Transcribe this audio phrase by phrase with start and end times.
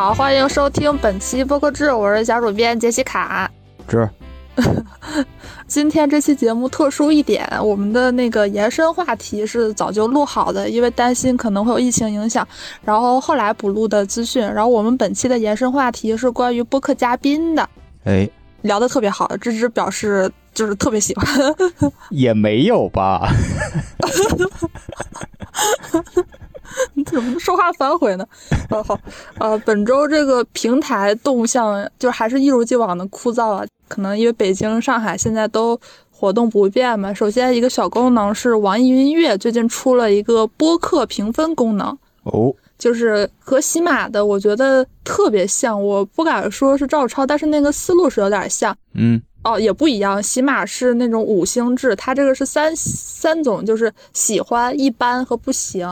[0.00, 3.50] 好，欢迎收听本期播客志，我是小主编杰西卡。
[3.86, 4.08] 志，
[5.68, 12.48] 今天这期节目特殊一点，我们的那个延伸话题是早就录好的，因为担心可能会有疫情影响，
[12.82, 14.42] 然后后来补录的资讯。
[14.42, 17.68] 然后我们本期的延伸话题是关于播客嘉宾的，
[18.04, 18.26] 哎，
[18.62, 21.26] 聊得特别好，芝芝表示就是特别喜欢。
[22.08, 23.30] 也没有吧？
[26.94, 28.26] 你 怎么说话反悔呢？
[28.70, 28.98] 呃， 好，
[29.38, 33.64] 呃，本周这个平台动向就还是一如既往的枯燥啊。
[33.88, 35.78] 可能因为北京、上海现在都
[36.10, 37.12] 活动不便嘛。
[37.12, 41.88] 首先一个小功能是网易云音乐最近出了一个播客评分功能
[42.22, 48.76] 哦，就是和喜马的我觉得特别像，我不敢说是照抄，但是那个思路是有点像。
[48.94, 49.20] 嗯。
[49.42, 50.22] 哦，也不一样。
[50.22, 55.88] 喜马是那种五星制，它这个是三三种，就是喜欢、一般和不行，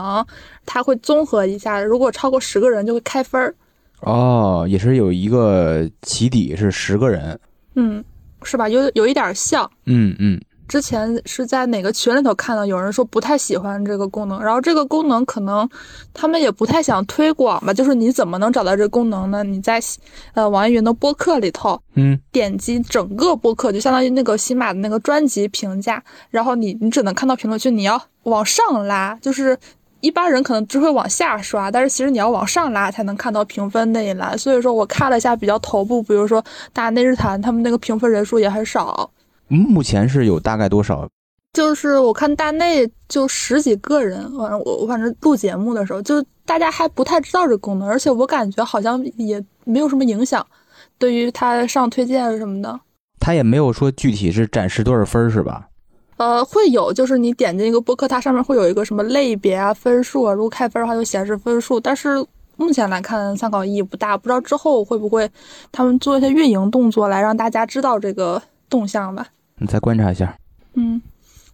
[0.71, 1.81] 它会综合一下。
[1.81, 3.55] 如果超过十个人就会开分儿。
[4.01, 7.37] 哦，也是有一个起底是十个人。
[7.73, 8.03] 嗯，
[8.43, 8.69] 是吧？
[8.69, 9.67] 有有一点像。
[9.87, 10.39] 嗯嗯。
[10.67, 15.67] 之前是在哪个群里头看到有人说不太喜欢这个功能，然后这个功能可能
[16.13, 17.73] 他们也不太想推广吧。
[17.73, 19.43] 就是你怎么能找到这个功能呢？
[19.43, 19.81] 你在
[20.35, 29.57] 呃网易云的播客里头，嗯，点击整个播客，就相当于那个喜马的那个专辑评价，然后你你只能看到评论区，你要往上拉，就是
[30.01, 34.37] 一般人可能只会往下刷，但是其实你要往上拉才能看到评分那一栏。
[34.37, 39.09] 所以说我看了一下比较头部，比如说大内日坛，他们那个评分人数也很少。
[39.47, 41.07] 目前是有大概多少？
[41.53, 50.45] 就是我看大内就十几个人，反正我我反正录节目的时候，就大家还不太知道这功能，而且我感觉好像也没有什么影响，
[50.99, 52.79] 对于他上推荐什么的。
[53.19, 55.68] 他也没有说具体是展示多少分是吧？
[56.19, 61.79] 呃，会有，就是你点进一个播客，它上面会有一个什么类别啊、分数啊，如果开分的话就显示分数。
[61.79, 62.21] 但是
[62.57, 65.31] 目前来看参考意义不大，不知道之后会不会
[65.71, 69.25] 他们做一些运营动作来让大家知道这个动向吧。
[69.59, 70.37] 你再观察一下，
[70.73, 71.01] 嗯，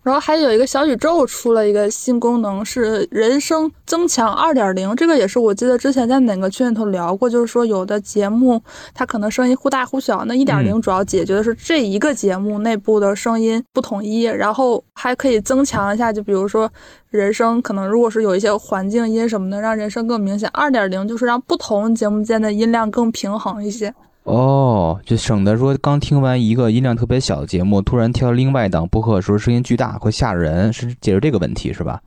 [0.06, 4.96] 然后还有一个小宇宙出了一个新功能，是人声增强二点零。
[4.96, 8.62] 这个也是我记得之前在哪个群里头聊过，就是说有的节目
[8.94, 16.72] 它可能声音忽大忽小，那一点零主要解决的是这一个节目内部的声音不统一，然后还可以增强一下，就比如说
[17.10, 20.48] 人声可能如果是有一些环境音什么的，让人声更明显。
[20.54, 23.92] 二点零就是让不同节目间的音量更平衡一些。
[24.26, 32.02] 哦，就省得说刚听完一个音量特别小的节目，突然跳另外一档播客的时候声音巨大，会吓人，是解决这个问题是吧？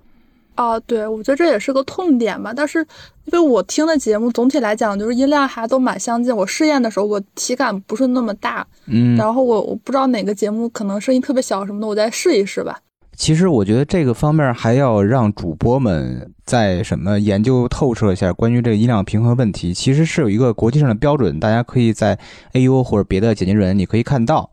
[0.57, 2.53] 哦，对，我觉得这也是个痛点吧。
[2.53, 2.81] 但是
[3.27, 12.81] 因为我听的节目总体来讲就是音量还都蛮相近，我试验的时候我体感不是那么大，嗯，然后我我不知道哪个节目可能声音特别小什么的，我再试一试吧。
[13.19, 19.75] 其实我觉得这个方面还要让主播们在什么研究透彻一下关于这个音量平衡问题。
[19.75, 22.17] 其实是有一个国际上的标准，大家可以在
[22.53, 24.49] AU 或者别的剪辑人你可以看到。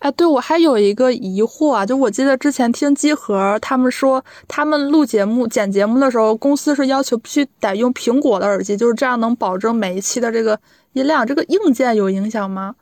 [0.00, 10.58] 哎，对我还有一个疑惑啊，就我记得之前听机核他们说，他们录节目剪节目的时候，公司是要求必须得用苹果的耳机，就是这样能保证每一期的这个
[10.94, 11.24] 音量。
[11.24, 12.74] 这个硬件有影响吗？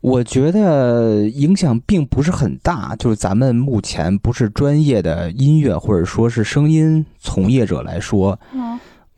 [0.00, 8.38] 我觉得影响并不是很大，就是咱们目前不是专业的音乐或者说是声音从业者来说，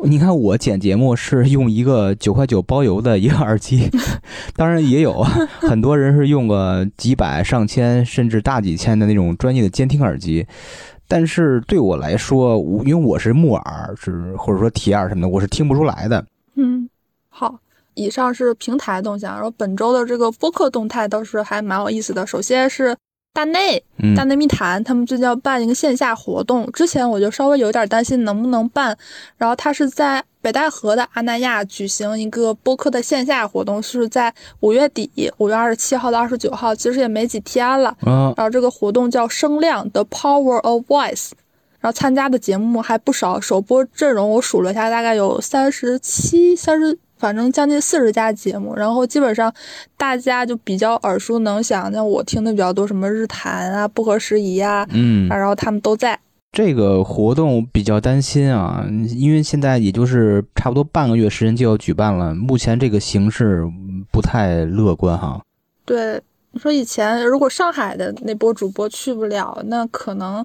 [0.02, 3.90] 你看我剪节目是用一个九块九包邮的一个耳机，
[4.56, 5.22] 当然也有
[5.60, 10.46] 很多人是用个几百、上千甚至大几千的那种专业的监听耳机，
[11.06, 16.24] 但是对我来说，因为我是木耳是或者说铁耳什么的，我是听不出来的。
[16.54, 16.88] 嗯，
[17.28, 17.60] 好。
[17.94, 22.26] 以上是平台动向，然后本周的这个播客动态倒是还蛮有意思的。
[22.26, 22.96] 首先是
[23.32, 23.82] 大内，
[24.16, 26.70] 大内密谈，他们最近要办一个线下活动。
[26.72, 28.96] 之前我就稍微有点担心能不能办，
[29.36, 37.96] 然后他是在北戴河的阿那亚举行一个播客的线下活动，是在五月底，五月二十七号到二十九号，其实也没几天了。
[38.04, 41.30] 嗯，然后这个活动叫声量 The Power of Voice，
[41.78, 46.98] 然后参加的节目还不少，首播阵容我数了一下，大概有三十七、三十。
[47.20, 49.52] 反正将近四十家节目，然后基本上
[49.96, 56.18] 大家就比较耳熟能详，像我听的比较多，什么日坛啊、不合时宜啊，嗯，然后他们都在
[56.50, 58.84] 这个活动比较担心啊，
[59.14, 63.62] 因为现在也就是差不多半个月时间就要举办了，目前这个形势
[64.10, 65.40] 不太乐观哈。
[65.84, 66.20] 对，
[66.50, 70.44] 你说以前如果上海的那波主播去不了，那可能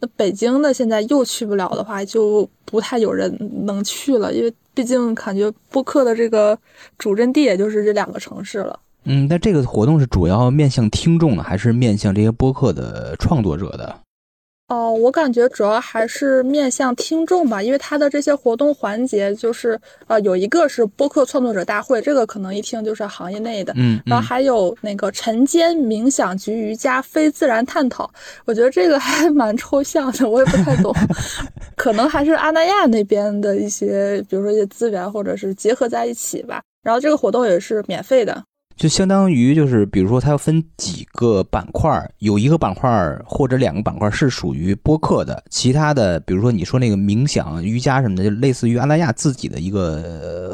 [0.00, 4.52] 那北京的现在又去不了的话，就不太有人能去了，因为。
[4.72, 6.56] 毕竟感觉播客的这个
[6.96, 8.78] 主阵地也就是这两个城市了。
[9.04, 13.94] 嗯，那这个活动是主要面向听众的，还是面向这些播客的创作者的？
[14.70, 19.76] 哦，我感觉主要还是面向听众吧，因为他的这些活动环节就是，
[20.06, 28.08] 呃，有一个是播客创作者大会，这个可能一听就是行业内的，嗯嗯然后还有那个晨间冥想局瑜伽非自然探讨，
[28.44, 30.94] 我觉得这个还 蛮抽象的，我也不太懂，
[31.76, 36.62] 可能还是阿那亚那边的一些，比如说一些资源或者是结合在一起吧。
[36.82, 38.42] 然后这个活动也是免费的，
[38.80, 50.02] 就相当于就是，比如说它要分几个板块儿，有一个板块儿或者两个板块儿是属于播客的，其他的，比如说你说那个冥想、瑜伽什么的，就类似于阿那亚自己的一个、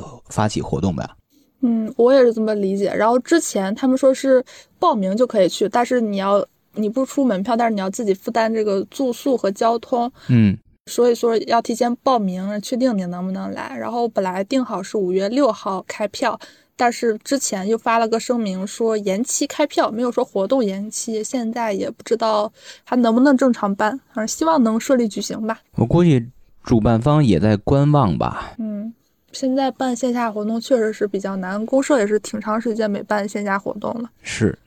[0.03, 1.17] 呃发起活动吧。
[1.61, 2.93] 嗯，我也是这么理解。
[2.93, 4.45] 然后之前他们说是
[4.81, 6.45] 报名就可以去，但是你要
[6.75, 10.59] 你不出门票，但是你要自己负担这个住宿和交通，嗯
[10.91, 13.77] 所以说要提前报名，确定你能不能来。
[13.79, 16.37] 然后本来定好是五月六号开票，
[16.77, 21.25] 但是之前又发了个声明说延期开票，没有说活动延期。
[21.25, 22.53] 现在也不知道
[22.85, 25.59] 还能不能正常办，反正希望能顺利举行吧。
[25.77, 26.29] 我估计
[26.63, 28.53] 主办方也在观望吧。
[28.59, 28.93] 嗯，
[29.33, 34.11] 现在办线下活动确实是比较难，公社也是挺长时间没办线下活动了。
[34.23, 34.59] 是，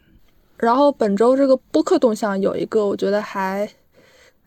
[0.58, 3.70] 然后本周这个播客动向有一个，我觉得还，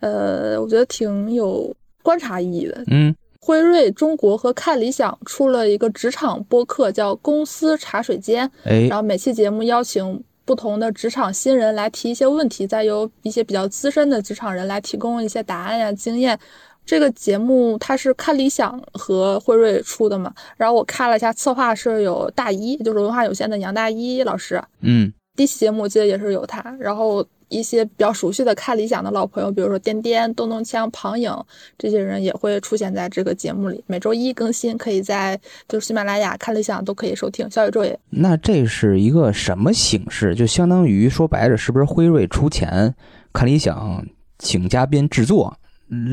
[0.00, 2.82] 呃，我觉得挺有观察意义的。
[2.88, 16.38] 嗯辉瑞中国和看理想出了一个职场播客，叫《公司茶水间》，哎然后每期节目邀请不同的职场新人来提一些问题，再由一些比较资深的职场人来提供一些答案呀、经验。
[16.86, 25.12] 这个节目它是看理想和辉瑞出的嘛，然后我看了一下策划是有大一，就是文化有限的杨大一老师，嗯。
[25.34, 31.30] 第一期节目我记得也是有他，然后一些比较熟悉的看理想的老朋友，比如说颠颠、咚咚锵、庞颖
[31.78, 33.84] 这些人也会出现在这个节目里。
[33.86, 35.38] 每周一更新，可以在
[35.68, 37.48] 就是喜马拉雅、看理想都可以收听。
[37.50, 40.34] 小宇宙也那这是一个什么形式？
[40.34, 42.94] 就相当于说白了，是不是辉瑞出钱，
[43.32, 44.04] 看理想
[44.38, 45.54] 请嘉宾制作，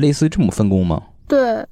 [0.00, 1.02] 类似于这么分工吗？
[1.26, 1.64] 对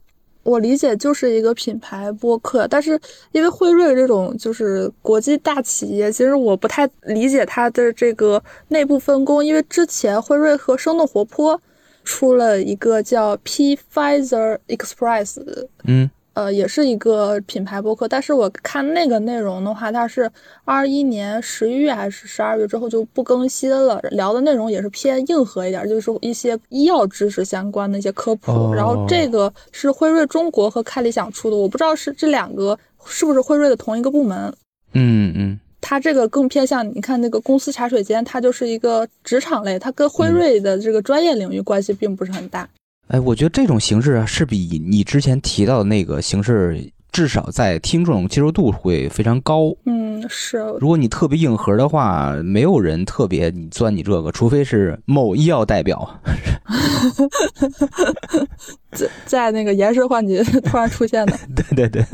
[0.48, 2.98] 我理解就是一个品牌播客，但是
[3.32, 11.60] 因为辉瑞这种就是国际大企业，其实我不太理解它的这个内部分工，因为之前辉瑞和生动活泼
[12.02, 15.36] 出了一个叫 P Pfizer Express
[15.84, 16.08] 嗯。
[16.38, 20.30] 呃，也是一个品牌播客，但是我看那个内容的话，它是
[20.64, 28.52] 二一年十一月还是十二月之后就不更新了，聊的内容也是偏硬核一点，就是一些医药知识相关的一些科普。
[28.52, 34.54] 哦然后这个是辉瑞中国和开理想出的，我不知道是这两个是不是辉瑞的同一个部门。
[34.92, 42.68] 嗯嗯，它这个更偏向你看那个公司茶水间，它就是一个职场类，它跟辉瑞的这个专业领域关系并不是很大。
[43.08, 49.74] 哎，我觉得这种形式啊，是比你之前提到的那个形式，至少在听众接受度会非常高。
[49.86, 56.20] 嗯，是，如果你特别硬核的话，没有人特别你钻你这个，除非是某医药代表。
[58.92, 61.38] 在在那个延时幻觉突然出现的。
[61.56, 62.04] 对对对，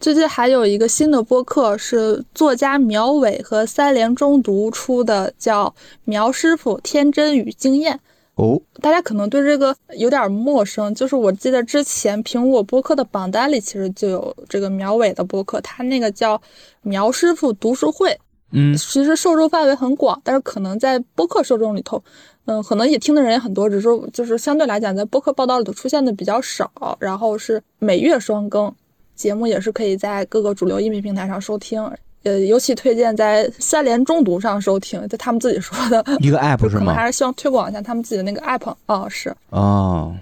[0.00, 5.66] 最近还有一个新的播客是作家苗伟和三联中读出的，叫
[6.04, 7.94] 《苗师傅天真与经验》。
[8.40, 16.40] 哦，大家可能对这个有点陌生，就是我记得之前苹果播客的榜单里其实就有这个苗伟的播客，他那个叫
[16.80, 18.18] 苗师傅读书会，
[18.52, 22.02] 嗯其实受众范围很广，但是可能在播客受众里头，
[22.46, 26.96] 嗯，可能也听的人也很多，只是就是相对来讲，在播客报道里头出现的比较少。
[26.98, 28.74] 然后是每月双更，
[29.14, 31.78] 节目也是可以在各个主流音频平台上收听。
[32.22, 36.94] 呃，尤其推荐在三联中读上收听，就他们自己说的，一个 app 可能是吗？
[36.94, 39.34] 还是希望推广一下他们自己的那个 app 啊、是。
[39.50, 40.14] 哦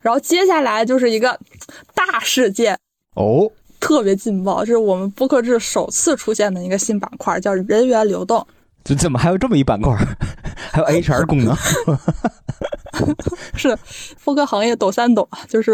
[0.00, 1.38] 然后接下来就是一个
[1.92, 2.78] 大事件，
[3.14, 3.50] 哦，
[3.80, 8.46] 特别劲爆，这是我们播客制首次出现的一个新板块，叫人员流动。
[8.84, 9.94] 这怎么还有这么一板块？
[10.70, 11.54] 还有 HR 功能？
[13.54, 13.76] 是
[14.24, 15.72] 播客行业抖三抖，就是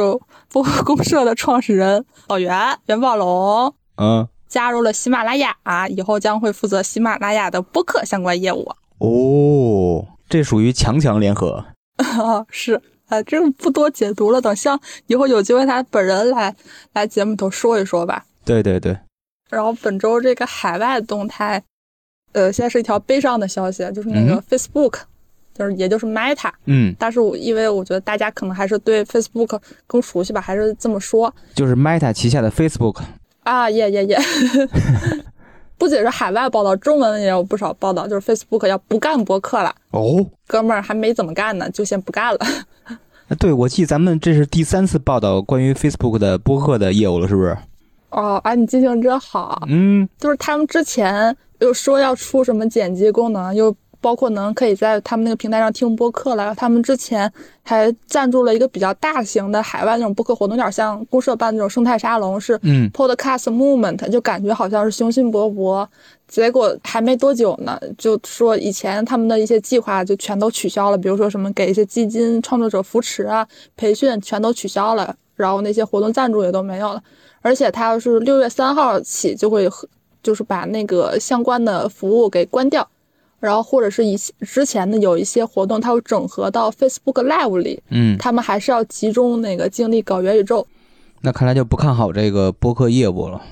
[0.50, 8.70] 播客公社的创始人老袁袁宝龙嗯，加入了喜马拉雅，啊以后将会负责喜马拉雅的播客相关业务。
[9.02, 11.64] 哦，这属于强强联合。
[11.96, 16.54] 啊，是啊，这个不多解读了，等像以后有机会他本人来
[16.92, 18.24] 来节目头说一说吧。
[18.44, 18.96] 对对对，
[19.50, 21.60] 然后本周这个海外动态，
[22.30, 25.00] 呃，现在是一条悲伤的消息，就是那个嗯 Facebook，、
[25.52, 33.00] 就是也就是 Meta，嗯，但是我因为我觉得大家可能还是对 Facebook 更熟悉吧，还是这么说就是 Meta 旗下的 Facebook。
[33.44, 34.18] 啊，耶耶耶！
[35.76, 42.38] 不仅是海外报道，中文也有不少报道，就是 Facebook 要不干博客了，哦，哥们儿还没怎么干呢，就先不干了。
[43.38, 47.56] 对，我记得咱们这是第三次报道关于 Facebook 的播客的业务了，是不是？
[48.10, 53.74] 哦，啊，你记性真好，嗯，就是他们之前又说要出什么剪辑功能，又
[54.04, 56.54] 包括能可以在他们那个平台上听播客了。
[56.54, 57.32] 他们之前
[57.62, 65.86] 还赞助了一个比较大型的海外那种播客活动，有点像公社办那种生态沙龙，是嗯 Podcast Movement，就感觉好像是雄心勃勃。
[66.28, 77.02] 结果还没多久呢，就说以前他们的一些计划就全都取消了，比如说什么给一些基金创作者扶持啊、培训全都取消了，然后那些活动赞助也都没有了。
[77.40, 79.88] 而且他要是六月三号起就会和
[80.22, 82.88] 就是把那个相关的服务给关掉，
[83.44, 90.66] 然后或者是以之前的有一些活动，它会整合到 Facebook Live 里，嗯，他们还是要集中那个精力搞元宇宙。
[91.20, 93.42] 那看来就不看好这个播客业务了。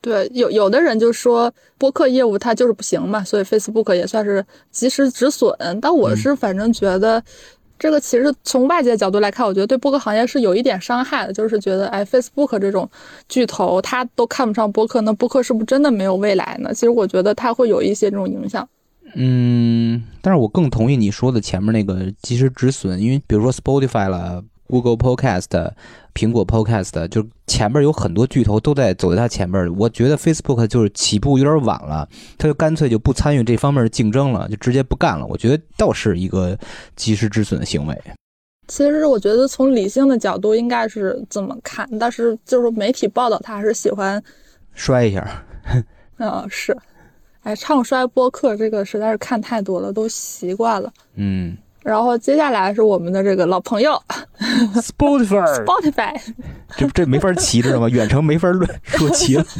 [0.00, 5.52] 对，有有的人就说播客业务它就是不行嘛，所以 Facebook 也算是及时止损。
[5.80, 7.22] 但我是反正觉得，
[7.78, 12.88] 这个其实从外界角度来看，我觉得对播客行业是有一点伤害的，就是觉得哎，Facebook 这种
[13.28, 16.74] 巨头他都看不上播客，那播客是不是真的没有未来呢？
[16.74, 18.68] 其实我觉得它会有一些这种影响。
[19.14, 25.72] 嗯，但是我更同意你说的前面那个及时止损，因为比如说 Spotify 了、Google Podcast、
[26.14, 29.70] 苹果 Podcast，就前面有很多巨头都在走在它前面。
[29.76, 35.26] 我觉得 Facebook 就是起步有点晚了，它就干脆就不参与这方面的竞争了，就直接不干了。
[35.26, 36.58] 我觉得倒是一个
[36.96, 38.02] 及时止损的行为。
[38.68, 44.22] 其实我觉得从理性的角度应该是这么看，但是就是媒体报道他还是喜欢，
[44.72, 45.44] 摔一下，
[46.16, 46.74] 嗯，是，
[47.42, 50.92] 哎，唱衰播客这个实在是看太多了，都习惯了。
[51.16, 54.00] 嗯然后接下来是我们的这个老朋友
[54.76, 56.16] ，Spotify，Spotify，
[56.76, 57.88] 这这没法骑，知道吗？
[57.88, 59.44] 远程没法论说骑了。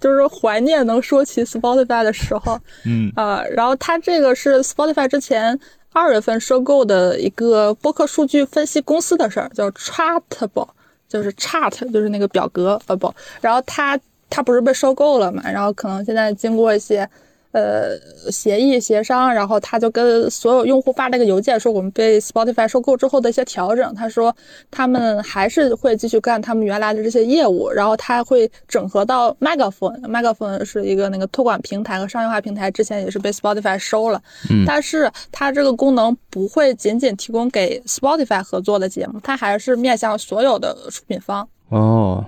[0.00, 5.58] 就是怀念能说起 Spotify 的时候嗯啊、然后它这个是 Spotify 之前
[5.92, 10.68] 二月份收购的一个播客数据分析公司的事儿，叫 Chartable，
[11.08, 13.96] 就是 Chart，就是那个表格呃不，然后它
[14.30, 17.08] 它不是被收购了嘛，然后可能现在经过一些。
[17.54, 17.96] 呃，
[18.32, 23.94] 协议协商，然后他就跟所有用户发了个邮件，说我们被 Spotify 收购之后的一些调整。
[23.94, 24.34] 他说
[24.72, 30.00] 他们还是会继续干他们原来的这些业务，然后他会整合到 Megaphone。
[30.00, 34.20] Megaphone 是一个那个托管平台和商业化平台，之前也是被 Spotify 收了。
[34.50, 41.48] 嗯但是它这个功能不会仅仅提供给 Spotify 合作的节目，它还是面向所有的出品方。
[41.68, 42.24] 哦，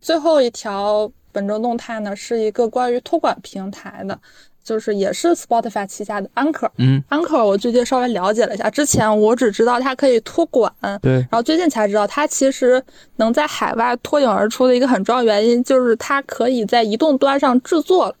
[0.00, 4.18] 最后一条本周动态呢，是一个关于托管平台的，
[4.62, 6.68] 就是也是 Spotify 旗下的 Anchor。
[6.78, 12.82] 嗯，Anchor 我最近稍微了解了一下，之前我只知道它可以托管，对，然后最近才知道它其实
[13.16, 18.14] 能在海外脱颖而出的一个很重要原因，就是它可以在移动端上制作。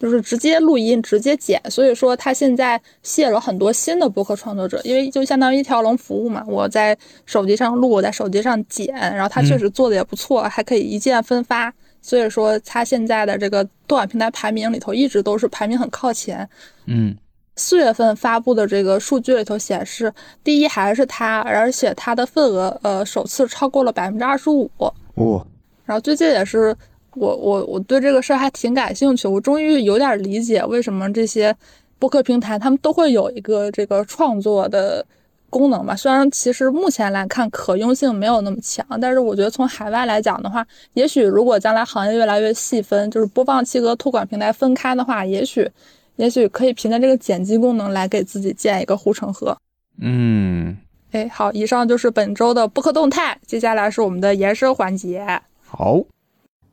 [0.00, 6.42] 就是直接录音、直接剪，所以说它现在吸引了很多新的播客创作者，因为就相当于一条龙服务嘛。
[6.48, 16.46] 我在手机上录，我在手机上剪，然后它确实做的也不错，还可以一键分发，所以说它现在的这个多管平台排名里头一直都是排名很靠前。
[16.86, 17.16] 嗯
[17.56, 24.70] 四月份发布的这个数据里头显示，第一还是它，而且它的份额呃首次超过了百分之二十五。
[25.14, 25.46] 哦，
[25.84, 26.74] 然后最近也是
[27.14, 31.54] 我我我对这个事儿还挺感兴趣，我终于有点理解为什么这些
[31.98, 35.04] 播客平台他们都会有一个这个创作的
[35.52, 35.94] 功能吧。
[35.94, 45.70] 虽然其实目前来看可用性没有那么强，但是我觉得从海外来讲的话，也许如果将来行业越来越细分，就是播放器和托管平台分开的话，也许
[46.16, 49.56] 也许可以凭借这个剪辑功能来给自己建一个护城河。
[50.00, 50.76] 嗯，
[51.10, 55.24] 哎，好，以上就是本周的播客动态，接下来是我们的延伸环节。
[55.66, 56.00] 好，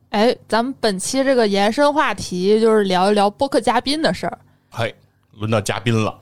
[0.08, 4.38] 哎，咱们本期这个延伸话题就是聊一聊播客嘉宾的事儿。
[4.70, 4.94] 嘿，
[5.38, 6.18] 轮到嘉宾了。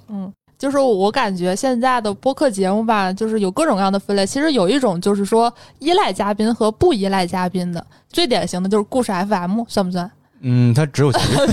[0.59, 4.27] 就是我感觉现在的播客节目吧，就是有各种各样的分类。
[4.27, 10.11] 其实有一种就是说依赖嘉宾和不依赖嘉宾的，最典型的就是故事 FM，算不算？
[10.41, 11.47] 嗯，它只有几个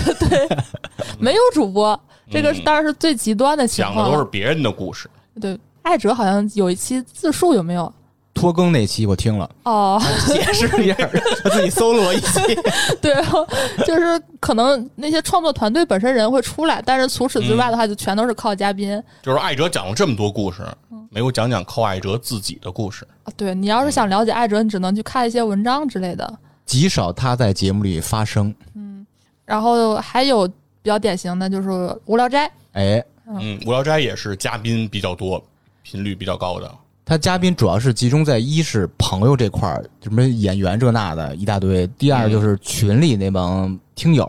[1.20, 2.00] 没有主播，
[2.32, 4.12] 这个嗯当然是最极端的情况讲的。
[4.12, 5.10] 都是别人的故事，
[5.40, 7.92] 对，艾哲好像有一期自述，有没有？
[8.36, 10.96] 拖更那期我听了，哦，解释一下，
[11.42, 12.42] 他自己搜了我一期。
[13.02, 13.16] 对，
[13.88, 19.02] 就是可能那些创作团队本身人会出来，但是除此之外的话，就全都是靠嘉宾。
[19.24, 20.62] 就是艾哲讲了这么多故事，
[21.10, 23.08] 没有讲讲靠艾哲自己的故事。
[23.24, 26.32] 啊对你要是想了解艾哲，你只能去看一些文章之类的。
[26.66, 29.08] 极少他在节目里发声，嗯
[29.46, 31.70] 然后还有比较典型的就是
[32.06, 35.42] 无聊斋，哎，嗯，无聊斋也是嘉宾比较多，
[35.84, 36.70] 频率比较高的。
[37.06, 44.28] 他嘉宾主要是集中在一是朋友这块儿，什么演员这那的一大堆；第二就是群里那帮听友，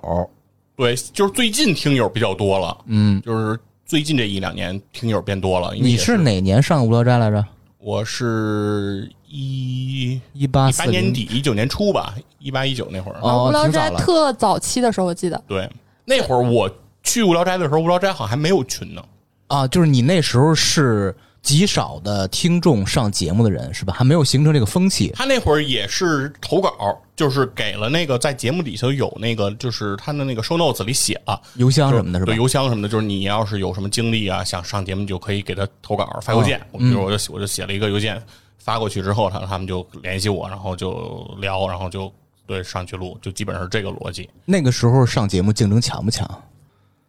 [0.76, 5.74] 对，就是最近听友比较多了，嗯，就是最近这一两年听友变多了。
[5.74, 6.18] 因为也你是？
[6.18, 7.42] 哪年上无聊斋来着？
[7.78, 13.18] 我是一一八四一八年底一九年初吧，一八一九那会儿。
[13.22, 15.66] 哦无聊斋挺早了特早期的时候，我记得对，
[16.04, 16.70] 那会儿我
[17.02, 19.02] 去无聊斋的时候，无聊斋好像还没有群呢。
[19.46, 21.14] 啊，就是你那时候是
[21.46, 23.94] 极少的听众上节目的人是吧？
[23.96, 25.12] 还没有形成这个风气。
[25.14, 32.32] 他那会儿也是投稿，就是给了那个在节目底下有那个，就是他的那个 show notes 里写了邮箱什么的，是吧？
[32.32, 36.58] 对，邮箱什么的，就是你要是有什么经历啊，想上节目，就可以给他投稿发邮件。
[36.58, 38.20] 哦我比如我就我就写了一个邮件
[38.58, 42.12] 发过去之后，他他们就联系我，然后就聊，然后就
[42.44, 44.28] 对上去录，就基本上是这个逻辑。
[44.44, 46.28] 那个时候上节目竞争强不强？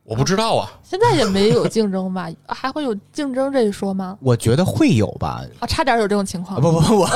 [0.08, 2.30] 我不知道啊， 现在也没有竞争吧？
[2.48, 4.18] 还会有竞争这一说吗？
[4.22, 5.42] 我觉得会有吧。
[5.60, 6.62] 啊，差点有这种情啊况。
[6.62, 7.08] 不不，我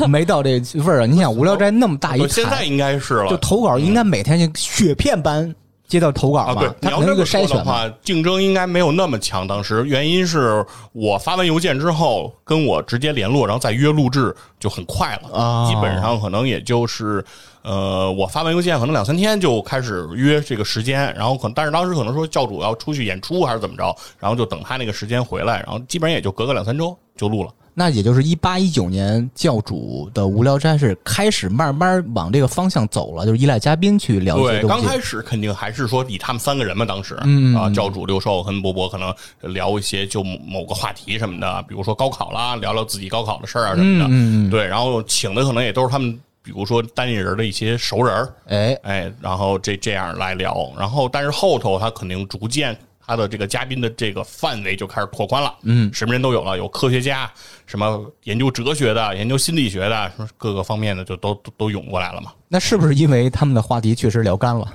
[0.00, 1.06] 我没到这味儿啊！
[1.06, 3.28] 你想，无聊斋那么大一现在应该是了。
[3.28, 5.54] 就投稿应该每天就雪片般
[5.88, 7.46] 接到投稿啊，嘛对，，你要这么筛选嘛。
[7.48, 9.48] 说的话，竞争应该没有那么强。
[9.48, 17.24] 当时原因是我发完邮件之后跟我直接联络，然后再约录制就很快了，哦基本上可能也就是
[17.62, 27.50] 呃，我发完邮件可能两三天就开始约这个时间，然后可能但是当时可能说教主要出去演出还是怎么着，然后就等他那个时间回来，然后基本上也就隔个两三周就录了。
[27.78, 34.82] 那也就是一八一九年，教主的无聊斋是开始慢慢往这个方向走了，就是依赖嘉宾去聊一些对，东西。
[34.82, 37.54] 刚开始肯定还是说以他们三个人嘛，当时，嗯。
[37.54, 39.14] 啊，教主、六兽跟波波可能
[39.54, 44.50] 聊一些就某某个话题什么的，比如说高考啦，聊聊自己高考的事儿啊什么的，嗯。
[44.50, 52.76] 对，然后请的可能也都是他们，比如说单立人的一些熟人儿，哎，哎，然后这这样来聊，然后但是后头他肯定逐渐。
[53.08, 57.32] 他的这个嘉宾的这个范围就开始拓宽了，嗯，什么人都有了，有科学家，
[57.64, 62.32] 什么研究哲学的，研究心理学的，什么各个方面的就都都都涌过来了嘛。
[62.48, 64.70] 那是不是因为他们的话题确实聊干了？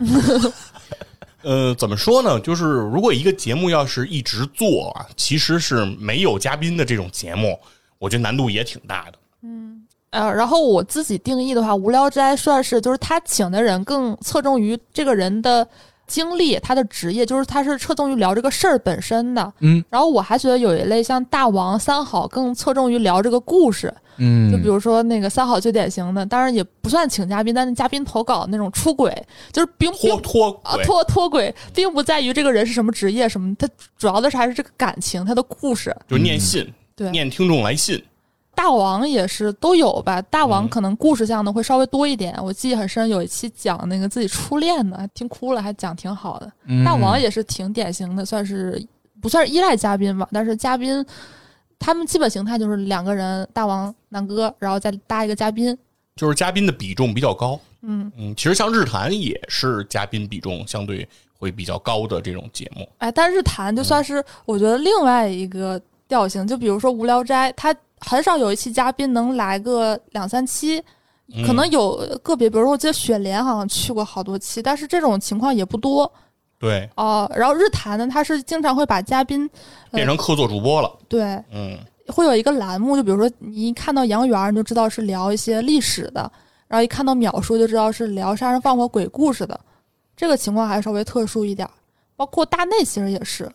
[1.43, 2.39] 呃，怎么说呢？
[2.39, 7.59] 就是如果一个节目要是一直做啊，其实是没有嘉宾的这种节目，
[7.99, 9.19] 我觉得难度也挺大的。
[9.43, 15.67] 嗯呃，然后我自己定义的话，无聊斋算是就是他请的人更侧重于这个人的
[16.07, 19.53] 经历，他的职业，就是他是侧重于聊这个事儿本身的。
[19.59, 29.15] 嗯然后我还觉得有一类像大王、三好更侧重于聊这个故事，嗯，就比如说那个三好最典型的，当然也不算请嘉宾，但是嘉宾投稿那种出轨，
[29.51, 35.95] 就是并脱脱，啊脱脱轨，并不在于这个人是什么职业什么，他主要的是还是这个感情，他的故事。
[36.07, 38.03] 就念信，对念听众来信。
[38.55, 42.37] 大王也是都有吧，大王嗯可能故事向的会稍微多一点。
[42.43, 46.51] 我记忆很深，有一期讲那个自己初恋的，还听哭了，还讲挺好的。
[46.65, 48.81] 嗯大王也是挺典型的，算是
[49.21, 51.05] 不算是依赖嘉宾吧，但是嘉宾
[51.79, 55.77] 他们基本形态就是两个人，大王南哥，然后再搭一个嘉宾。
[56.15, 57.59] 就是嘉宾的比重比较高。
[57.81, 61.05] 嗯，嗯，其实像日坛也是嘉宾比重相对
[61.37, 62.87] 会比较高的这种节目。
[62.99, 65.81] 哎，但日坛就算是我觉得另外一个
[66.13, 70.77] 调性，就比如说无聊斋，他很少有一期嘉宾能来个两三期，
[71.33, 76.11] 嗯可能有个别，比如说我记得雪莲好像去过好多期，但是这种情况也不多
[76.59, 79.49] 对，哦、然后日坛呢，他是经常会把嘉宾
[79.91, 80.91] 变成客座主播了。
[81.09, 86.31] 对嗯，会有一个栏目，就比如说你一看到杨元，你就知道是聊一些历史的，
[86.67, 89.59] 然后一看到淼叔就知道是聊杀人放火鬼故事的，
[90.15, 91.71] 这个情况还稍微特殊一点儿。
[92.15, 93.51] 包括大内其实也是，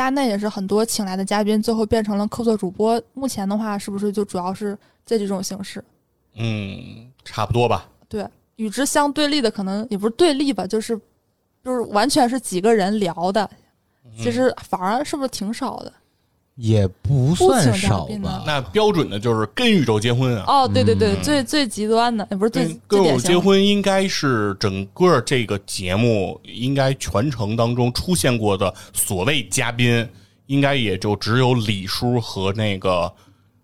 [0.00, 2.98] 大内也是很多请来的嘉宾最后变成了客座主播。
[3.12, 5.84] 目前的话，是不是就主要是这几种形式？
[6.36, 7.86] 嗯，差不多吧。
[8.08, 10.98] 对，与之相对立的可能也不是对立吧，就是
[11.62, 13.50] 就是完全是几个人聊的，
[14.16, 15.92] 其实反而是不是挺少的？
[16.56, 18.42] 也不算少吧。
[18.46, 20.44] 那标准的就是跟宇宙结婚啊。
[20.46, 23.34] 哦，对对对，嗯最最极端的，也不是最跟跟我最典型的。
[23.34, 30.06] 结婚应该是整个这个节目应该全程当中出现过的所谓嘉宾，
[30.46, 33.10] 应该也就只有李叔和那个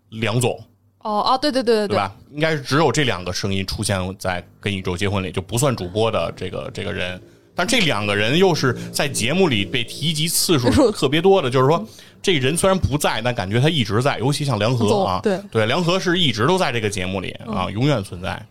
[0.09, 0.59] 梁总，
[0.99, 2.15] 哦哦，对对对对对吧？
[2.31, 7.21] 应该是只有这两个声音出现在《跟宇宙结婚》里，就不算主播的这个这个人。
[7.57, 11.83] 但这两个人又是在节目里被提及次数 特别多的，就是说
[12.21, 14.19] 这人虽然不在，但感觉他一直在。
[14.19, 18.41] 尤其像梁河啊，对对，梁河是一直都在这个节目里啊，永远存在。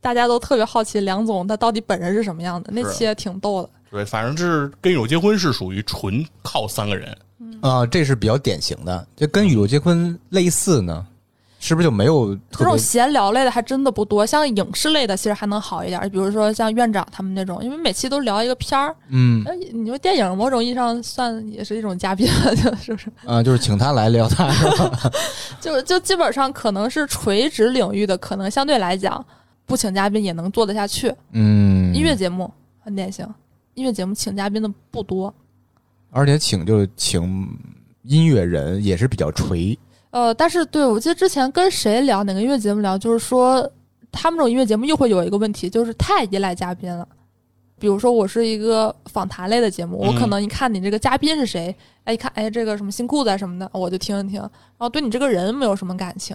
[0.00, 3.70] 大家都特别好奇梁总他到底本人是什么样的，那期也挺逗的。
[3.90, 7.16] 对，反正是跟宇宙结婚是属于纯靠三个人。
[7.60, 11.06] 啊、这是比较典型的，就跟宇宙结婚类似呢，
[11.66, 12.64] 是不是就没有这？
[12.64, 18.94] 种闲聊类的还真的不多，像影视类的其实还能好一点，比如说像院长他们那种，因为每期都聊一个片儿。
[19.08, 22.28] 嗯哎，你说电影某种意义上算也是一种嘉宾，
[22.62, 23.10] 就是不是？
[23.26, 25.10] 啊、就是请他来聊他是吧？
[25.60, 29.24] 就就基本上可能是垂直领域的，可能相对来讲
[29.64, 31.12] 不请嘉宾也能做得下去。
[31.32, 32.48] 嗯，音乐节目
[32.78, 33.26] 很典型，
[33.74, 35.34] 音乐节目请嘉宾的不多。
[36.10, 37.48] 而且请就请
[38.04, 39.76] 音乐人也是比较垂，
[40.16, 43.70] 呃，但是对我记得之前跟谁聊哪个音乐节目聊，就是说
[44.10, 47.06] 他们这种音乐节目又会有一个问题，就是太依赖嘉宾了。
[47.78, 56.34] 比如说我是一个访谈类的节目，我嗯可能一看你这个嘉宾是谁，哎，一看哎这个什么新裤子啊什么的，我就听一听，然后对你这个人没有什么感情。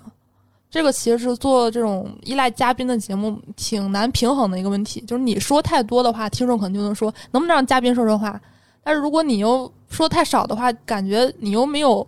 [0.70, 8.40] 这个其实是做这种依赖嘉宾的节目挺难平衡的一个问题，就是你说太多的话，听众可能就能说能不能让嘉宾说说话，
[8.84, 12.08] 但是如果你又说太少的话，感觉你又没有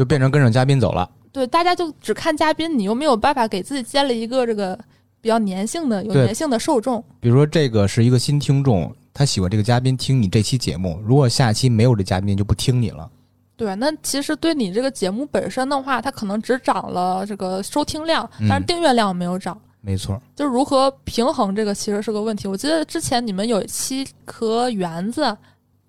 [0.00, 1.06] 就变成跟着嘉宾走了。
[1.30, 4.74] 对大家就只看嘉宾，你又没有办法给自己建立一个这个
[5.20, 7.04] 比较粘性的、有粘性的受众。
[7.20, 13.10] 比如说这个是一个新听众，他喜欢这个嘉宾，听你这期节目，如果下期没有这嘉宾，就不听你了。
[13.58, 19.60] 对，那其实对你这个节目本身的话，它可能只涨了这个收听量，嗯但是订阅量没有涨。
[19.82, 22.48] 没错，就是如何平衡这个其实是个问题。
[22.48, 25.36] 我记得之前你们有一期和园子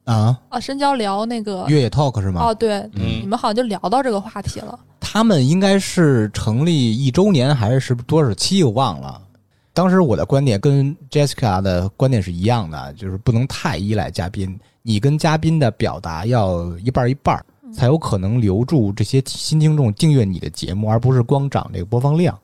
[0.05, 2.41] 啊，啊深交聊那个越野 talk 是吗？
[2.43, 4.79] 哦，对，嗯你们好像就聊到这个话题了。
[4.99, 9.21] 他们应该是成立一周年还是是多少期，我忘了。
[9.73, 22.37] 当时我的观点跟 Jessica 的观点是一样的，就是不能太依赖嘉宾，你跟嘉宾的表达要一半儿一半儿，才有可能留住这些新听众订阅你的节目，而不是光涨这个播放量。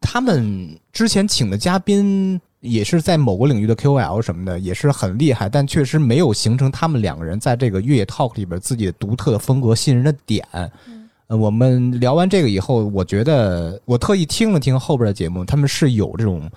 [0.00, 10.46] 他们之前请的嘉宾也是在某个领域的 KOL 什么的，也是很厉害，但确实没有形成他们两个人在这个越野 Talk 里边自己的独特的风格、信任的点。
[11.26, 16.50] 呃，我们聊完这个以后，我觉得我特意听了听后边的节目，他们是有这种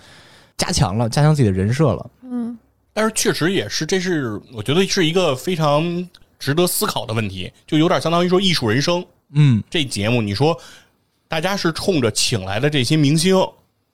[0.57, 2.09] 加强了，加强自己的人设了。
[2.23, 2.57] 嗯，
[2.93, 10.57] 但是确实也是，这是我觉得是一个非常值得思考的问题，就有点相当于说艺术人生嗯，这节目，你说
[11.27, 13.37] 大家是冲着请来的这些明星、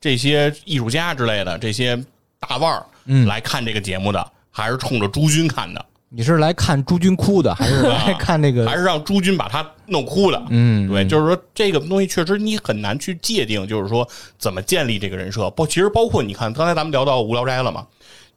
[0.03, 1.97] 这些艺术家之类的这些
[2.37, 8.67] 大腕儿嗯来看这个节目的，还是冲着朱军看的，你是来看朱军哭的，还是来看那个？
[8.67, 10.43] 还是让朱军把他弄哭的？
[10.49, 14.05] 嗯，对，就是说这个东西确实你很难去界定，就是说
[14.37, 15.49] 怎么建立这个人设。
[15.51, 17.87] 包，其实包括你看，刚才咱们聊到《无聊斋》了嘛，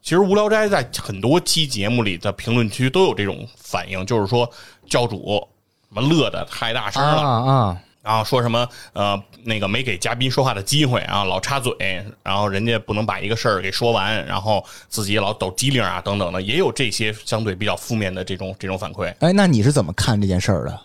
[0.01, 4.49] 其实《无聊斋》在很多期节目里的评论区都有这种反应，就是说
[4.89, 5.45] 教主
[5.89, 11.75] 什么乐的太大声了，啊啊，然后说什么呃那个没给嘉宾说话的机会啊，老插嘴，
[12.23, 19.13] 然后人家不能把一个事儿给说完，然后自己老抖机灵啊等等的，也有这些相对比较负面的这种这种反馈。
[19.19, 20.81] 哎，那你是怎么看这件事儿的？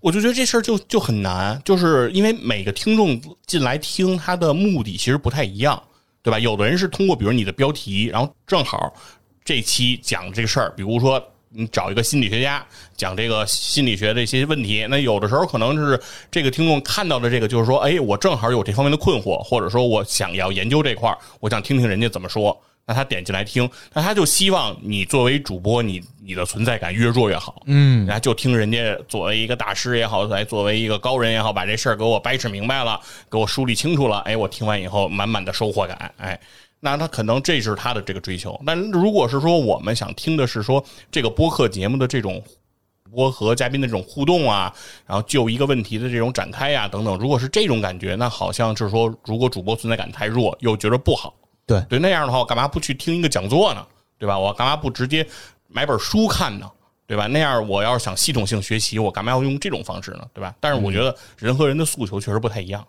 [0.00, 5.82] 我就觉得这事儿就就很难，就是因为每个听众进来听，他的目的其实不太一样，
[6.22, 6.38] 对吧？
[6.38, 8.94] 有的人是通过比如你的标题，然后正好
[9.44, 12.64] 这期讲这个事儿，比如说你找一个心理学家
[12.96, 22.60] 讲这个心理学的一些问题，那有的时候可能是这个听众看到的这个，就是说，哎，我正好有这方面的困惑，或者说我想要研究这块儿，我想听听人家怎么说。
[22.88, 27.64] 那他点进来听，那他就希望你作为主播，你你的存在感越弱越好。
[27.66, 34.18] 嗯然后就听人家作为一个大师也好，来作为一个高人也好，把这事儿给我掰扯明白了，给我梳理清楚了。
[34.18, 36.14] 哎，我听完以后满满的收获感。
[36.18, 36.38] 哎，
[36.92, 38.60] 那他可能这是他的这个追求。
[38.64, 42.40] 但如果是说我们想听的是说这个播客节目的这种
[43.10, 44.72] 播和嘉宾的这种互动啊，
[45.06, 51.34] 然后就一个问题的这种展开呀、等等，如果是这种感觉，那好像就是说，如果主播存在感太弱，又觉得不好。
[51.66, 53.84] 对对，那样的话，我干嘛不去听一个讲座呢？
[54.18, 54.38] 对吧？
[54.38, 55.26] 我干嘛不直接
[55.68, 56.70] 买本书看呢？
[57.06, 57.26] 对吧？
[57.26, 60.24] 那样我要是想系统性学习，我干嘛要用这种方式呢？
[60.34, 60.54] 对吧？
[60.60, 62.86] 但是我觉得人和人的诉求确实不太一样。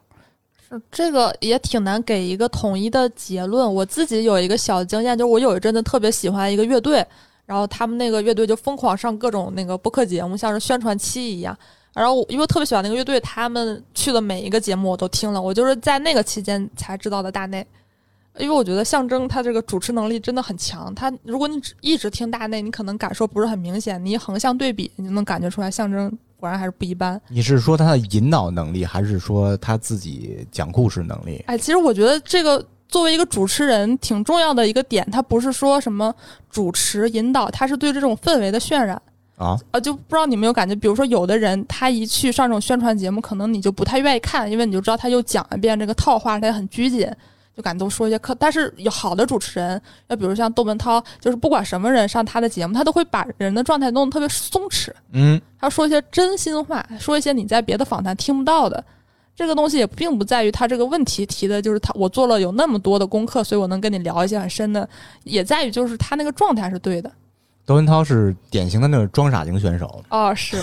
[0.92, 3.74] 这个也挺难给一个统一的结论。
[3.74, 7.06] 我自己有一个小经验，就是我有一阵子特别喜欢一个乐队，
[7.46, 11.58] 然后他们那个乐队就疯狂上各种那个播客节目，像是宣传期一样。
[11.94, 17.66] 然后因为特别喜欢那个乐队，他们去的每一个节目我都听了，我就是在那个期间才知道的大内。
[18.38, 27.20] 因为我觉得象征他这个主持能力真的很强，他如果你一直听大内，你可能感受不是很明显，你横向对比，你就能感觉出来象征果然还是不一般。
[27.28, 31.44] 你是说他的引导能力，还是说他自己讲故事能力？
[31.48, 36.14] 哎，其实我觉得这个作为一个主持人挺重要的一个点，他不是说什么
[36.50, 39.02] 主持引导，他是对这种氛围的渲染。
[39.38, 47.08] 啊，啊，就不知道你有没有感觉，比如说有的人他一去上这种宣传节目，可能你就不太愿意看，因为你就知道他又讲一遍这个套话，他也很拘谨，
[47.58, 48.34] 就感觉都说一些课。
[48.36, 58.82] 但是有好的主持人，要比如像窦文涛，就是不管什么人上他的节目，他都会把人的状态弄得特别松弛，嗯，他说一些真心话，说一些你在别的访谈听不到的。
[59.36, 64.90] 这个东西也并不在于他这个问题提的，就是他我做了有那么多的功课，所以我能跟你聊一些很深的，
[65.26, 67.12] 也在于就是他那个状态是对的。
[67.64, 70.04] 窦文涛是典型的那种装傻型选手。
[70.10, 70.58] 哦，是，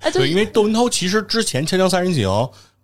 [0.00, 2.28] 哎，就对，因为窦文涛其实之前《锵锵三人行》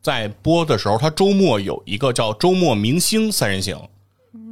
[0.02, 3.76] 在播的时候，他周末有一个叫周末明星三人行，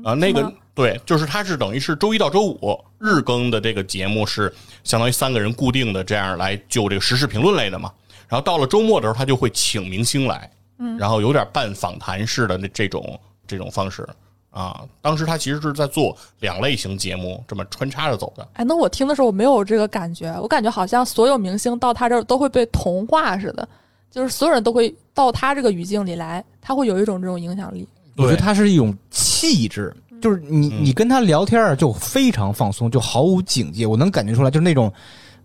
[0.03, 4.53] 啊、那个对，就是他是等于是周一到周五日更的这个节目是
[4.83, 7.93] 相当于三个人固定的这样来就这个时事评论类的嘛。
[8.29, 14.05] 然后到了周末的时候，他就会请明星来，嗯，然后有点半访谈式的那这种这种方式
[14.51, 14.83] 啊。
[15.01, 18.49] 当时他其实是在做两类型节目，这么穿插着走的。
[18.55, 23.69] 哎，那我听的时候我没有这个感觉，我感觉好像所有明星到他这儿都会被同化似的，
[24.15, 27.85] 就是所有人都会到他这个语境里来，他会有一种这种影响力。
[28.17, 34.93] 我觉得他是一种气质，就是你嗯你跟他聊天儿就非常放松，就毫无警戒，我能感觉出来，就是那种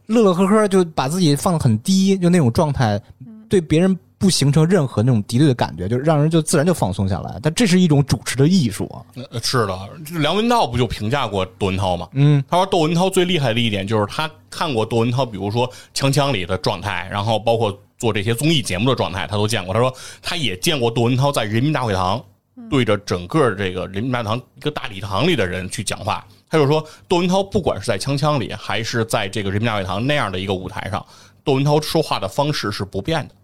[0.05, 3.01] 乐乐呵呵，就把自己放得很低，就那种状态，
[3.49, 7.39] 对别人不形成任何那种敌对的感觉，就让人就自然就放松下来。
[7.41, 9.01] 但这是一种主持的艺术啊，
[9.31, 12.07] 呃是的，这梁文道不就评价过窦文涛吗？
[12.13, 19.73] 嗯，他说窦文涛最厉害的一点就是他看过窦文涛，比如说《锵锵》里的状态，然后包括做这些综艺节目的状态，他都见过。
[19.73, 22.23] 他说他也见过窦文涛在人民大会堂
[22.69, 26.25] 对着整个这个人民大会堂一个大礼堂里的人去讲话。
[26.49, 31.05] 他就说，窦文涛不管是在《锵锵》里，还是在这个人民大会堂那样的一个舞台上，
[31.43, 33.35] 窦文涛说话的方式是不变的。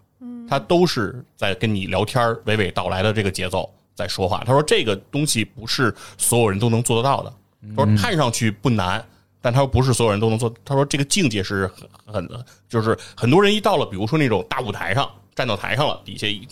[0.50, 4.44] 他都是在跟你聊天娓娓道来的这个节奏在说话。
[4.46, 7.34] 他说这个东西不是所有人都能做得到的。
[7.76, 9.04] 他说看上去不难，
[9.46, 10.52] 但他说不是所有人都能做。
[10.66, 11.88] 他说这个境界是很
[12.28, 16.48] 很，就是很多人一到了，比如说那种大舞台上，站到台上了，底下一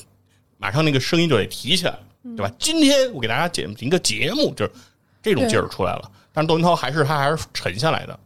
[0.59, 2.53] 马上那个声音就得提起来，对吧？
[2.59, 4.71] 今天我给大家讲一个节目，就是
[5.23, 6.11] 这种劲儿出来了。
[6.31, 8.19] 但是窦文涛还是他还是沉下来的，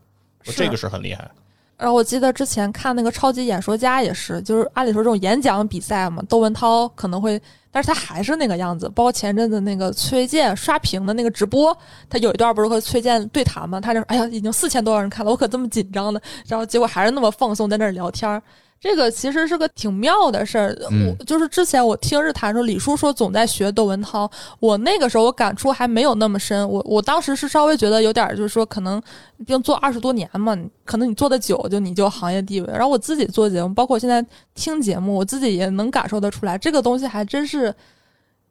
[0.44, 1.32] 说这个是很厉害。
[1.78, 7.40] 然后我记得之前看那个超级演说家也是，就是按理说这种演讲比赛嘛，窦文涛可能会，
[7.72, 8.90] 但是他还是那个样子。
[8.96, 11.78] 包括前阵子那个崔健刷屏的那个直播，
[12.10, 18.42] 他有一段不是和崔健对谈嘛，他就说：“哎呀，已经四千多万人看了，我可这么紧张的。”然后结果还是那么放松在那儿聊天儿。
[18.80, 20.78] 这个其实是个挺妙的事儿。
[20.92, 26.68] 嗯我就是之前我听日谈说，李叔说总在学窦文涛，我那个时候我感触还没有那么深。
[26.70, 29.02] 我我当时是稍微觉得有点儿就是说可能
[29.38, 32.68] 毕竟做二十多年嘛，可能你做的久，就你就行业地位。
[32.72, 37.74] 然后我自己做节目，包括我现在听节目，我自己也能感受得出来，这个东西还真是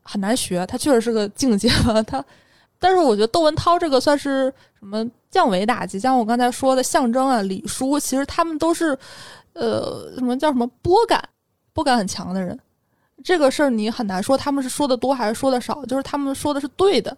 [0.03, 2.03] 很难学，它确实是个境界吧。
[2.03, 2.25] 它，
[2.79, 8.97] 但是我觉得窦文涛这个算是什么降维打击，像我刚才说的象征啊、李叔，其实他们都是
[9.57, 11.21] 呃什么叫什么波感，
[11.73, 12.59] 波感很强的人。
[13.25, 17.17] 这个事儿你很难说他们是说的多还是说的少，就是他们说的是对的。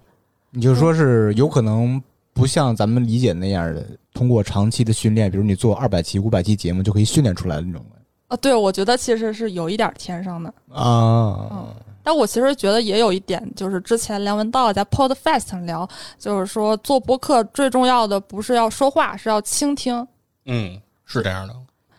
[0.50, 7.84] 你就说是有可能不像咱们理解那样的，通过长期的训练，比如你做二百期、五百期节目就可以训练出来的那种
[8.28, 10.54] 啊，对，我觉得其实是有一点天生的。
[10.72, 11.74] 啊。
[12.02, 15.86] 但我其实觉得也有一点，就是之前梁文道在 Podfest 上聊，
[16.18, 20.06] 就是说做播客最重要的不是要说话，是要倾听。
[20.46, 21.54] 嗯，是这样的。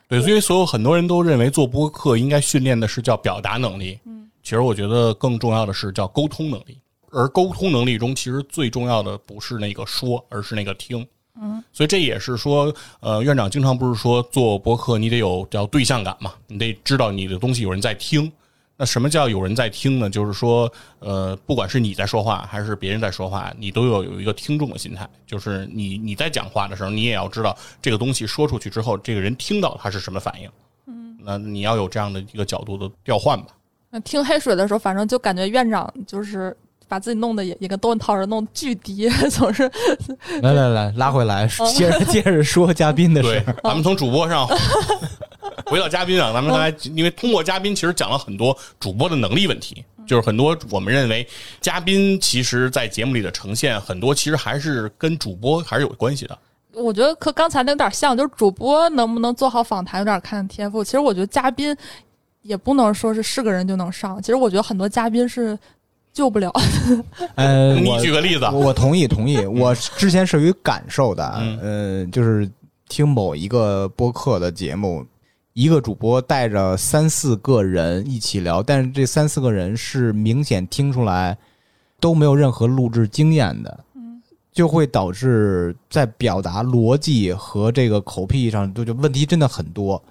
[0.09, 3.99] 对，所以所有很多人都认为做播客应该训练的是叫表达能力。
[4.05, 6.79] 嗯，其实我觉得更重要的是叫沟通能力。
[7.11, 11.05] 而沟通能力中，其实最重要的不是那个说，而是那个听。
[11.39, 18.31] 嗯，所以这也是说，呃，院长经常不是说做播客你得有叫对象感嘛，你得知道你的东西有人在听。
[18.81, 20.09] 那什么叫有人在听呢？
[20.09, 25.05] 就是说，呃，不管是你在说话还是别人在说话，你都要有一个听众的心态。
[25.27, 30.49] 就是你你在讲话的时候，你也要知道这个东西说出去之后，这个人听到他是什么反应。
[30.87, 33.47] 嗯，那你要有这样的一个角度的调换吧。
[33.89, 36.55] 那听黑水的时候，反正就感觉院长就是
[36.87, 39.69] 把自己弄得也也跟窦文涛似的，弄巨低， 总是
[40.41, 44.47] 来来来，拉回来，接着接着说嘉宾的事咱们从主播上
[45.65, 51.27] 回到嘉宾啊，咱们刚才因为通过嘉宾，其实讲了很多主播的能力问题，就是很多我们认为
[51.61, 56.37] 嘉宾其实在节目里的呈现，很多其实还是跟主播还是有关系的。
[56.73, 60.83] 我觉得和刚才那有点像，就是主播能不能做好访谈有点看天赋。
[60.83, 61.75] 其实我觉得嘉宾
[62.41, 65.57] 也不能说是是个人就能上，其实我觉得很多嘉宾是
[66.13, 66.53] 救不了。
[67.35, 72.49] 呃，你举个例子，我我同意同意， 我之前是有感受的，嗯呃，就是
[72.87, 75.05] 听某一个播客的节目，
[75.53, 81.37] 一个主播带着三四个人一起聊，但是这三四个人是明显听出来
[81.99, 83.83] 都没有任何录制经验的，
[84.53, 90.01] 就会导致在表达逻辑和这个口癖上就就问题真的很多。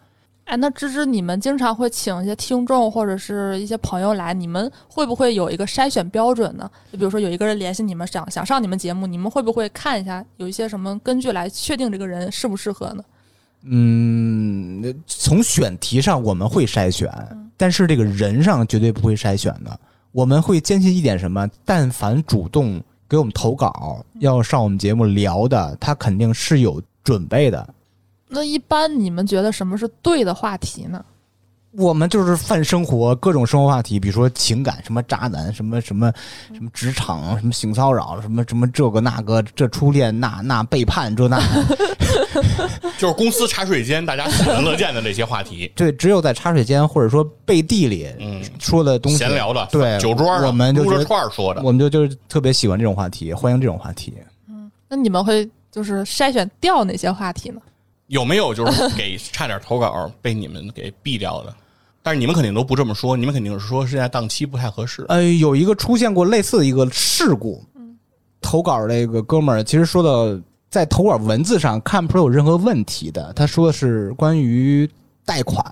[0.45, 6.71] 哎，那芝芝，你们经常会请一些听众或者是一些朋友来，你们会不会有一个筛选标准呢？
[6.91, 13.05] 就比如说有一个人联系你们，想想上你们节目，你们会不会看一下有一些什么根据来确定这个人适不适合呢？
[13.63, 17.13] 嗯，从选题上我们会筛选，
[17.57, 19.81] 但是这个人上绝对不会筛选的。
[20.13, 21.49] 我们会坚信一点什么？
[21.65, 27.75] 但凡主动给我们投稿要上我们节目聊的，他肯定是有准备的。
[28.29, 31.05] 那一般你们觉得什么是对的话题呢？
[31.73, 36.13] 我们就是泛生活，各种生活话题，比如说情感，什么渣男，什么什么
[36.55, 41.39] 什么职场，什么性骚扰，什么什么这个那个，这初恋那那背叛这那，
[42.99, 54.15] 就是公司茶水间大家喜闻乐见的那些话题，对，只有在茶水间或者说背地里嗯，说的东西，闲聊的，对酒桌上我们就串儿说的，我们就就是特别喜欢这种话题，欢迎这种话题。
[54.49, 57.61] 嗯那你们会就是筛选掉哪些话题呢？
[58.09, 61.55] 有没有就是给差点投稿被你们给毙掉的？
[62.03, 65.05] 但是你们肯定都不这么说，你们肯定是说现在档期不太合适。
[65.09, 67.63] 呃，有一个出现过类似的一个事故，
[68.41, 70.41] 投稿那个哥们儿其实说的
[70.71, 74.89] 在投稿文字上看不出有任何问题的，他说的是关于
[75.27, 75.63] 贷款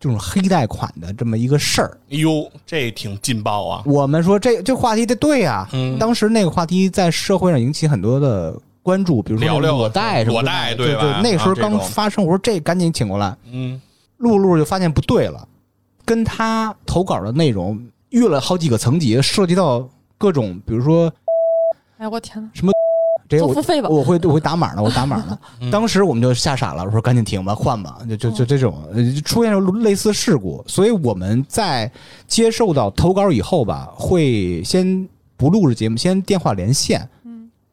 [0.00, 1.98] 这种黑贷款的这么一个事儿。
[2.10, 3.82] 哎呦，这挺劲爆啊！
[3.84, 10.42] 我们说这这话题得对呀、嗯当时那个话题在社会上引起很多的关注，比如说聊聊裸贷什么的。
[10.42, 11.20] 裸贷对对吧？
[11.20, 13.80] 那个时候刚发生，我说这赶紧请过来，嗯，
[14.18, 15.48] 录着录着就发现不对了，
[16.04, 21.12] 跟他投稿的内容越了好几个层级，涉及到各种，比如说
[21.98, 22.48] 哎，我天呐，
[23.28, 23.88] 这些我做付费吧。
[23.88, 25.36] 我会我会打码呢，我打码呢。
[25.60, 25.68] 嗯。
[25.72, 31.90] 当时我们就吓傻了，我说赶紧停吧，换吧，就就就这种呃出现了类似事故，所以我们在
[32.28, 37.08] 接受到投稿以后吧，会先不录制节目，先电话连线，嗯，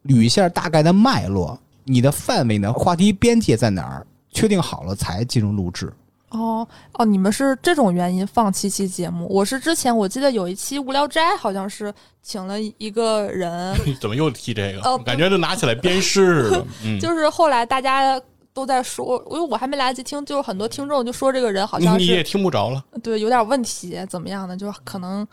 [0.04, 5.92] 捋一下大概的脉络，你的范围呢，话题边界在哪儿，确定好了才进入录制。
[6.30, 9.26] 哦哦，你们是这种原因放弃期节目？
[9.30, 14.80] 我是之前我记得有一期无聊斋，好像是请了一个人， 怎么又提这个？
[14.82, 16.66] 哦感觉就拿起来鞭尸了。
[16.84, 18.20] 嗯，就是后来大家
[18.52, 22.84] 都在说，因为我还没来得及听，就是很多听众就说这个人好像你也听不着了。
[23.00, 25.24] 对有点问题，怎么样的，就是可能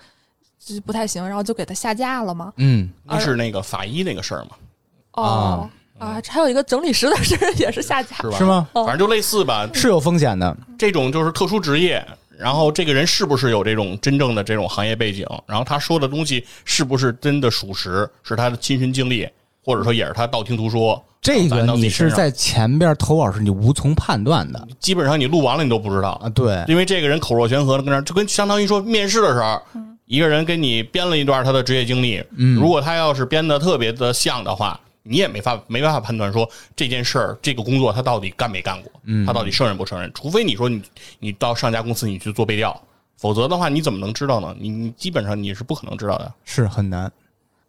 [0.64, 2.54] 就是不太行，然后就给他下架了吗。
[2.58, 4.50] 嗯，那是那个法医那个事儿嘛，
[5.14, 8.38] 哦啊，还有一个整理师的事儿也是下架是吧？
[8.38, 8.44] 是？
[8.44, 8.68] 吗？
[8.74, 9.68] 哦反正就类似吧。
[9.74, 10.56] 是有风险的。
[10.78, 12.06] 这种就是特殊职业，
[12.38, 19.28] 然后这个人是不是有这种真正的这种行业背景，然后他说的东西是不是真的属实，是他的亲身经历，
[19.64, 21.04] 或者说也是他道听途说。
[21.22, 29.62] 这个你是在前边投稿时你无从判断的基本上你录完了你都不知道，啊，对，因为这个人口若悬河的跟那儿，就跟相当于说面试的时候，
[30.12, 36.46] 一个人给你编了一段他的职业经历，嗯如果他要是编的特别的像的话，你也没法没办法判断说
[36.76, 40.82] 这件事儿这个工作他到底干没干过，嗯他到底胜任不胜任，除非你说你
[41.20, 42.78] 你到上家公司你去做背调，
[43.16, 44.54] 否则的话你怎么能知道呢？
[44.60, 46.30] 你你基本上你是不可能知道的。
[46.44, 47.10] 是很难。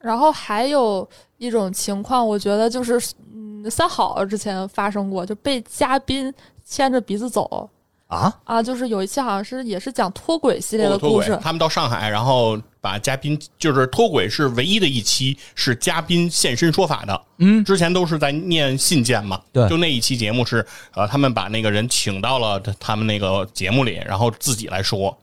[0.00, 3.00] 然后还有一种情况，我觉得就是，
[3.32, 7.70] 嗯，三好之前发生过，就被嘉宾牵着鼻子走
[8.12, 25.16] 啊，啊，就是有一期好像是也是讲脱轨系列的故事，他们到上海，然后把嘉宾就是脱轨是唯一的一期是嘉宾现身说法的，嗯，之前都是在念信件嘛，对就那一期节目是呃，他们把那个人请到了他们那个节目里，然后自己来说。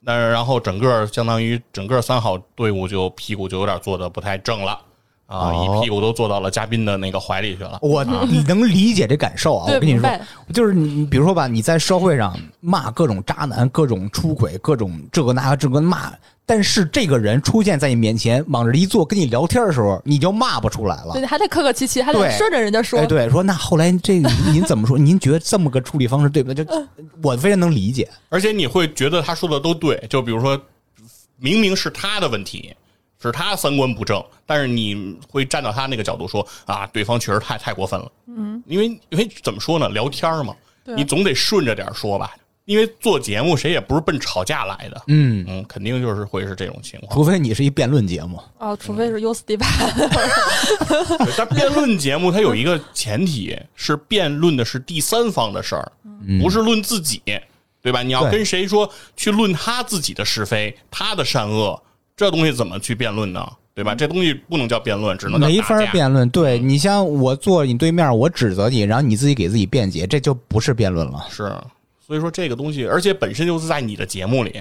[0.00, 4.78] 那然后整个相当于整个三好队伍就屁股就有点坐的不太正了
[5.28, 7.78] 啊，哦一屁股都坐到了嘉宾的那个怀里去了。
[7.82, 9.70] 我能理解这感受啊。
[9.70, 10.10] 我跟你说，
[10.54, 16.10] 就是你，比如说吧，你在社会上骂各种渣男、各种出轨、各种这个那个这个骂，
[16.46, 21.20] 但是这个人出现在你面前，往这一坐，跟你聊天的时候，你就骂不出来了对，。
[21.20, 24.96] 你还得客客气气，还得顺着人家说哎，，对，说那后来这个您怎么说？
[24.96, 26.64] 您觉得这么个处理方式对不对？
[26.64, 26.72] 就
[27.22, 28.08] 我非常能理解。
[28.30, 30.58] 而且你会觉得他说的都对，就比如说，
[31.36, 32.74] 明明是他的问题，
[33.20, 38.12] 是他三观不正，但是你会站到他那个角度说啊，对方确实太太过分了。
[38.26, 40.54] 嗯，因为因为怎么说呢，聊天嘛，
[40.84, 42.34] 你总得顺着点说吧。
[42.64, 47.10] 因为做节目谁也不是奔吵架来的，嗯，嗯，肯定就是会是这种情况。
[47.14, 49.66] 除非你是一辩论节目，哦，除非是 U 四 D 八，
[50.86, 55.92] 对但辩论节目它有一个前提是辩论的是第三方的事儿，
[56.42, 57.22] 不是论自己，
[57.80, 58.02] 对吧？
[58.02, 61.82] 你要跟谁说去论他自己的是非，他的善恶，
[62.18, 63.48] 这东西怎么去辩论呢？
[63.74, 63.94] 对吧？
[63.94, 65.60] 这东西不能叫辩论，只能叫没。
[65.60, 66.28] 法辩论。
[66.30, 71.24] 对你像我坐你对面，我指责你，然后你自己给自己辩解，这就不是辩论了。
[71.30, 71.44] 是，
[72.04, 74.60] 所以说这个东西，而且本身就是在你的节目里，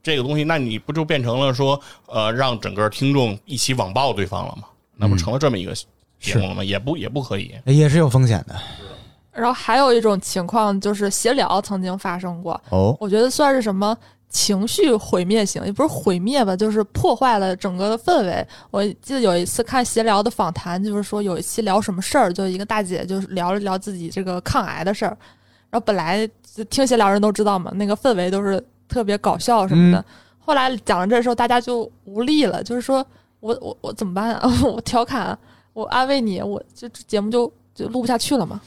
[0.00, 4.68] 这个东西，那你不就变成了说，呃，让整个听众一起网暴对方了吗？
[4.94, 5.74] 那不成了这么一个
[6.20, 6.62] 节目了吗？
[6.62, 7.52] 也不也不可以。
[7.64, 8.54] 也是有风险的
[9.32, 12.96] 然后还有一种情况就是闲聊曾经发生过，哦。
[13.00, 13.96] 我觉得算是什么
[14.32, 18.44] 情绪毁灭型，也不是毁灭吧，就是破坏了整个的氛围。
[18.70, 25.16] 我记得有一次看闲聊的访谈，就是说有一期聊什么事儿，就一个大姐就是聊了聊自己这个抗癌的事儿，
[25.70, 29.98] 然后本来就听闲聊人都知道嘛，那个氛围都是特别搞笑什么的。
[29.98, 30.04] 嗯
[30.44, 33.06] 后来讲到这时候，大家就无力了，就是说
[33.38, 34.52] 我我我怎么办啊？
[34.66, 35.38] 我调侃，
[35.72, 38.60] 我安慰你，我就这节目就就录不下去了嘛。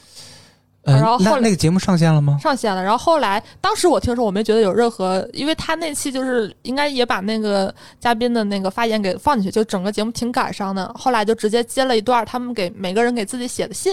[0.86, 2.38] 呃然后后来那那个节目上线了吗？
[2.40, 2.82] 上线了。
[2.82, 10.90] 然后后来，当时我听说，我没觉得有任何，因为他那期就是应该也把那个嘉宾的那个发言给放进去，就整个节目挺感伤的。
[10.94, 13.92] 后来就直接接了一段他们给每个人给自己写的信，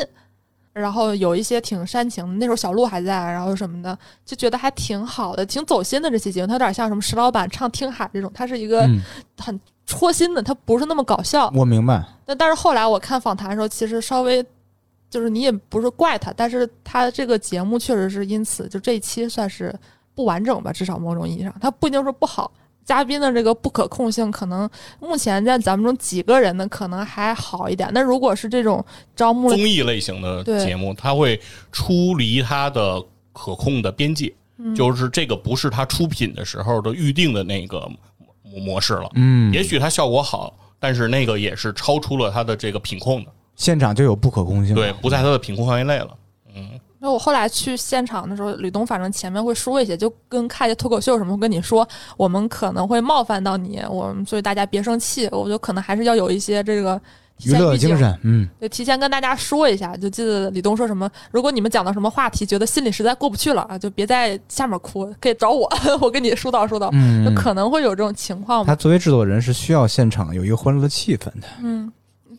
[0.71, 6.47] 然后有一些挺煽情的，那时候小鹿还在，然后什么的，就觉得还挺好的，挺走心的这期节目。
[6.47, 9.01] 它有点像什么石老板唱《听海》这种，它是一个嗯，
[9.37, 11.51] 很戳心的，它不是那么搞笑。
[11.55, 12.03] 我明白。
[12.25, 14.45] 那但是后来我看访谈的时候，其实稍微
[15.13, 19.71] 就是你也不是怪他，但是他这个节目确实是因此就这一期算是
[20.15, 22.51] 不完整吧，至少某种意义上，他不一定说不好。
[22.83, 24.67] 嘉宾的这个不可控性，可能
[24.99, 27.87] 目前在咱们中几个人呢，可能还好一点。
[27.93, 28.83] 那如果是这种
[29.15, 31.39] 招募综艺类型的节目，他会
[31.71, 32.99] 出离他的
[33.31, 37.87] 可控的边界，嗯就是这个不是他出品的时候的预定的那个
[38.41, 39.09] 模模式了。
[39.13, 44.75] 嗯，也许它效果好，但是那个也是超出了他的这个品控的，现场就有不可控性。
[44.75, 46.09] 对，，不在他的品控范围内了。
[46.55, 51.85] 嗯那我后来去现场的时候，吕东反正前面会说一些，就跟看一些脱口秀什么，会跟你说
[52.15, 55.27] 我们可能会冒犯到你，我们所以大家别生气。
[55.33, 56.97] 我觉得可能还是要有一些这个
[57.43, 66.89] 娱乐精神，嗯，就，提前跟大家说一下，就记得李东说什么，如果你们讲到什么话题，觉得心里实在过不去了啊，就别在下面哭，可以找我， 我跟你疏导疏导。
[66.93, 71.47] 嗯就可能会有这种情况，他作为制作人是需要现场有一个欢乐的气氛的。
[71.61, 71.91] 嗯，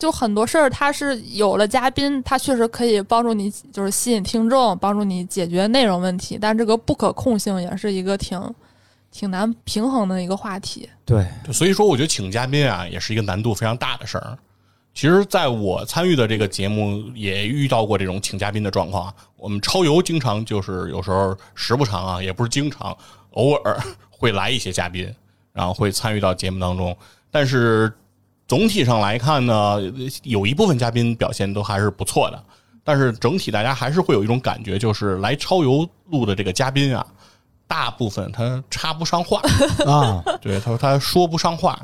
[0.04, 8.54] 就很多事儿，他是有了嘉宾，他确实可以帮助你，就是吸引听众，帮助你解决内容问题，但这个不可控性也是一个挺
[9.10, 10.86] 挺难平衡的一个话题。
[11.06, 14.36] 对，所以说，我觉得请嘉宾啊，也是一个难度非常大的事儿。
[14.92, 19.10] 其实，在我参与的这个节目，也遇到过这种请嘉宾的状况。
[19.38, 22.94] 我们超游经常就是有时候时不常啊，也不是经常，
[23.30, 23.80] 偶尔
[24.10, 25.10] 会来一些嘉宾，
[25.54, 26.94] 然后会参与到节目当中。
[27.30, 27.90] 但是
[28.46, 29.80] 总体上来看呢，
[30.22, 32.42] 有一部分嘉宾表现都还是不错的。
[32.86, 37.06] 但是整体大家还是会有一种感觉，就是来超游录的这个嘉宾啊，
[37.66, 39.40] 大部分他插不上话。
[39.86, 41.80] 啊， 对他说他说不上话，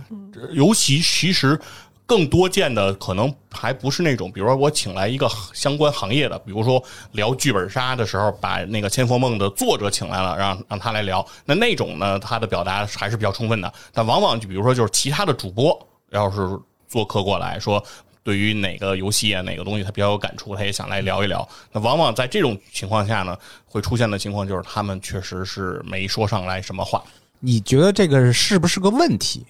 [0.52, 1.58] 尤其其实
[2.04, 6.82] 更多见的可能还不是那种，比如说我请来一个相关行业的，比如说
[7.12, 13.72] 聊剧本杀的时候，把那个《千佛梦》的作者请来了，让让他来聊，那那种呢，他的表达还是比较充分的。
[13.94, 16.58] 但往往就比如说就是其他的主播，要是
[16.88, 17.82] 做客过来说。
[18.22, 21.48] 对于哪个游戏啊，哪个东西他比较有感触，他也想来聊一聊。
[21.72, 27.02] 那往往在这种情况下呢，会出现的情况就是他们确实是没说上来什么话。
[27.40, 29.46] 你觉得这个是不是个问题？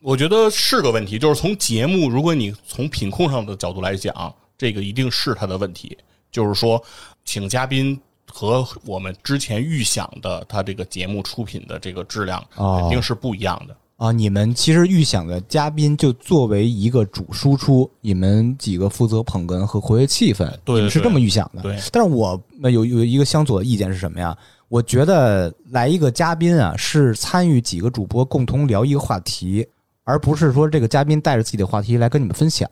[0.00, 5.96] 我觉得是个问题，就是从节目，如果你从品控上的角度来讲，这个一定是他的问题。
[6.32, 6.82] 就是说，
[7.26, 13.76] 请嘉宾和我们之前预想的他这个节目出品的这个质量哦肯定是不一样的。
[13.98, 21.62] 啊，你们其实预想的嘉宾就作为一个主输出，你们几个负责捧哏和活跃气氛，对对你们是这么预想的。
[21.62, 24.36] 对，但是我呃有有一个相左的意见是什么呀？
[24.68, 29.66] 我觉得来一个嘉宾啊，是参与几个主播共同聊一个话题，
[30.04, 32.70] 而不是说这个嘉宾带着自己的话题来跟你们分享。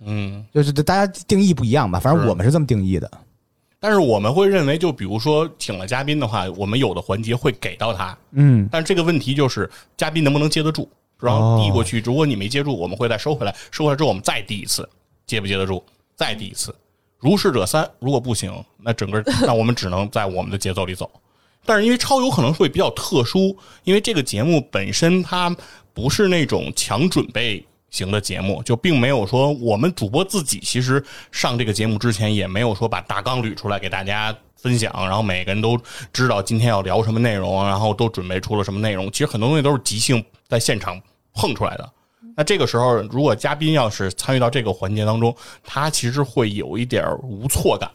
[0.00, 3.08] 嗯，就是大家定义不一样吧，反正我们是这么定义的。
[3.86, 14.88] 但是我们会认为，就比如说请了嘉宾的话，我们有的环节会给到他，嗯，但这个问题就是嘉宾能不能接得住，然后递过去，如果你没接住，我们会再收回来，收回来之后我们再递一次，
[15.24, 15.80] 接不接得住，
[16.16, 16.74] 再递一次，
[17.20, 17.88] 如是者三。
[18.00, 21.08] 如果不行，那整个那我们只能在我们的节奏里走。
[21.64, 25.56] 但是因为超有可能会比较特殊，因为这个节目本身它
[25.94, 35.78] 不是那种强准备型的节目，就并没有说我们主播自己其实上这个节目之前也没有说把大纲捋出来给大家分享，然后每个人都
[36.12, 39.10] 知道今天要聊什么内容，然后都准备出了什么内容。
[39.12, 41.00] 其实很多东西都是即兴在现场
[41.32, 41.92] 碰出来的。
[42.38, 45.34] 那这个时候，如果嘉宾要是参与到这个环节当中，
[45.64, 47.90] 他其实会有一点无措感，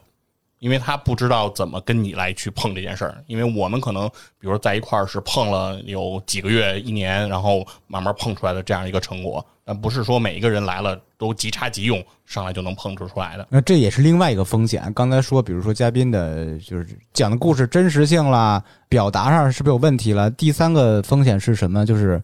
[0.62, 3.20] 因为他不知道怎么跟你来去碰这件事儿。
[3.26, 4.08] 因为我们可能，
[4.38, 13.44] 比如在一块儿是碰了有几个月、一年，然后慢慢碰出来的这样一个成果，但不是说每一个人来了都即插即用，上来就能碰出出来的。
[13.50, 14.92] 那这也是另外一个风险。
[14.94, 20.30] 刚才说，比如说嘉宾的，就是讲的故事真实性啦，表达上是不是有问题了？
[20.30, 21.84] 第三个风险是什么？
[21.84, 22.22] 就是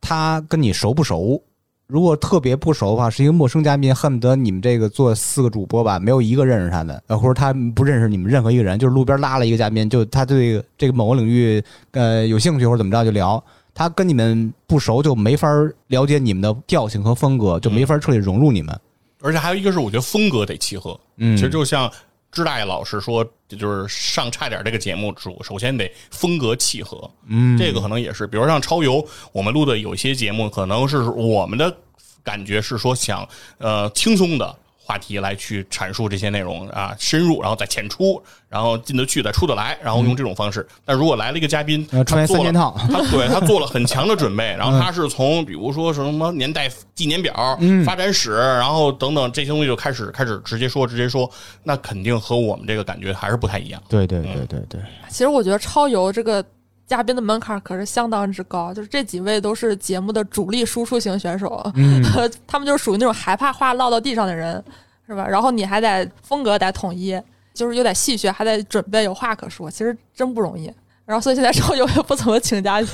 [0.00, 1.44] 他跟你熟不熟？
[1.88, 11.62] 如果特别不熟的话，是一个陌生嘉宾，恨不得你们这个做四个主播吧，没有一个认识他的，呃，或者他不认识你们任何一个人，就是路边拉了一个嘉宾，就他对这个这个某个领域
[11.92, 13.42] 呃有兴趣或者怎么着就聊。
[13.74, 15.48] 他跟你们不熟，就没法
[15.86, 18.78] 了解你们的调性和风格，就没法彻底融入你们。
[19.22, 20.98] 而且还有一个是，我觉得风格得契合。
[21.16, 21.90] 嗯其实就像
[22.30, 27.10] 支大爷老师说，就是上差点这个节目主首先得风格契合。
[27.26, 31.74] 嗯这个可能也是，比如像超游，我们录的有一些节目，可能是我们的
[32.22, 33.26] 感觉是说想
[33.58, 34.56] 呃轻松的，
[34.88, 40.66] 话题来去阐述这些内容啊，深入，然后再浅出，然后进得去，再出得来，然后用这种方式。
[40.82, 42.74] 但如果来了一个嘉宾，他做了三件套。
[42.90, 47.84] 他对他做了很强的准备， 然后他是从比如说什么年代纪年表、嗯。
[47.84, 51.30] 发展史，然后等等这些东西就开始开始直接说直接说，
[51.62, 53.82] 那肯定和我们这个感觉还是不太一样。
[53.90, 54.80] 对对对对对，
[55.10, 56.42] 其实我觉得超游这个
[56.88, 62.02] 嘉宾的门槛可是相当之高，就是这几位都是节目的主力输出型选手，嗯，
[62.48, 64.64] 他们就是属于那种害怕话落到地上的人，
[65.06, 65.26] 是吧？
[65.28, 67.20] 然后你还得风格得统一，
[67.52, 70.72] 就是又得戏谑，还得准备有话可说，其实真不容易。
[71.04, 72.88] 然后所以现在 超游也不怎么请嘉宾，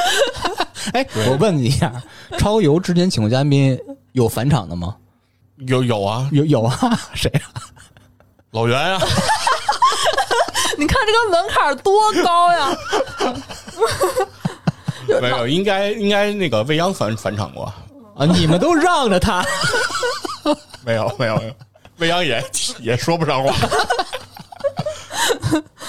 [0.94, 1.92] 哎，我问你一下，
[2.38, 3.78] 超游之前请过嘉宾
[4.12, 4.96] 有返场的吗？
[5.66, 7.60] 有有啊，有有啊，谁啊？
[8.52, 8.98] 老袁啊，
[10.80, 12.74] 你看这个门槛多高呀！
[15.20, 17.64] 没有，应该应该那个未央返返场过，
[18.16, 19.44] 啊，你们都让着他，
[20.82, 21.52] 没有没有没有，
[21.98, 22.42] 未央也
[22.78, 23.54] 也说不上话，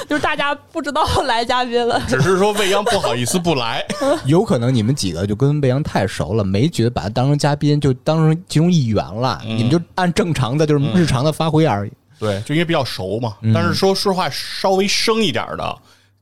[0.10, 3.86] 就是大家不知道来嘉宾了，只是说未央不好意思不来。
[4.26, 9.42] 有可能你们几个就跟未央太熟了，没觉得把他当成嘉宾，就当成其中一员了。
[9.46, 11.92] 嗯你们就按正常的，就是日常的发挥而已。
[12.22, 13.36] 对，就因为比较熟嘛。
[13.52, 15.78] 但是说实话，稍微生一点的，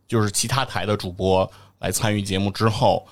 [0.07, 3.05] 就是其他台的主播来参与节目之后，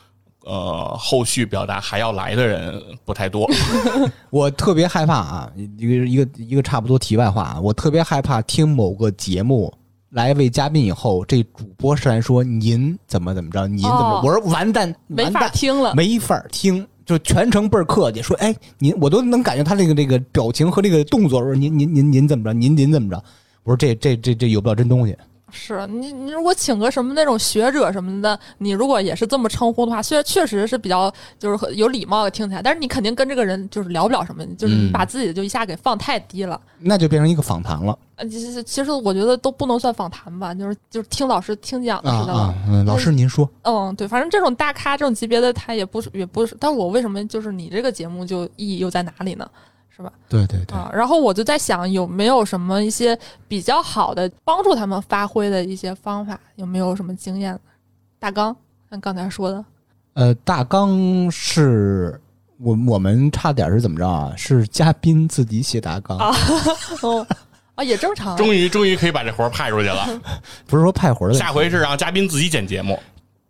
[0.46, 3.46] 呃，后续表达还要来的人不太多。
[4.32, 9.74] 我特别害怕啊，一个一个一个差不多题外话啊，我特别害怕听某个节目
[10.12, 15.94] 来位嘉宾以后，这主播上来说您怎么怎么着，您怎么我说完蛋，没法完蛋，听了。
[15.94, 16.88] 没法听。
[17.08, 23.24] 就全程倍儿客气，说哎，您我都能感觉他那个那个表情和这个动作，说您您您您怎么着，您您怎么着？
[23.64, 25.16] 我说这这这这有不了真东西。
[25.52, 36.60] 是你，你如果请个什么那种学者什么的，你如果也是这么称呼的话，虽然确实是比较就是很有礼貌的听起来，但是你肯定跟这个人就是聊不了什么，就是把自己就一下给放太低了。
[36.80, 42.34] 那就变成一个访谈了呃，其实其实我觉得都不能算访谈吧，就是就是听老师听讲的了。
[42.34, 42.56] 啊！
[42.68, 49.50] 嗯，老师您说，嗯，对，反正这种大咖这种级别的他也不是也不是，但我为什么就是你这个节目就意义又在哪里呢？
[49.98, 50.14] 是吧？
[50.30, 53.18] 对对对，啊，然后我就在想，有没有什么一些
[53.48, 56.40] 比较好的帮助他们发挥的一些方法？
[56.56, 57.60] 有没有什么经验？
[58.20, 58.56] 大纲，
[58.92, 59.66] 像刚才说的，
[60.14, 62.20] 呃，大纲是
[62.60, 64.32] 我我们差点是怎么着啊？
[64.38, 66.36] 是嘉宾自己写大纲，啊
[67.02, 67.26] 哦，
[67.74, 68.38] 啊，也正常啊。
[68.38, 70.08] 终于终于可以把这活儿派出去了。
[70.68, 73.00] 不是说派活儿的，下回是让嘉宾自己剪节目，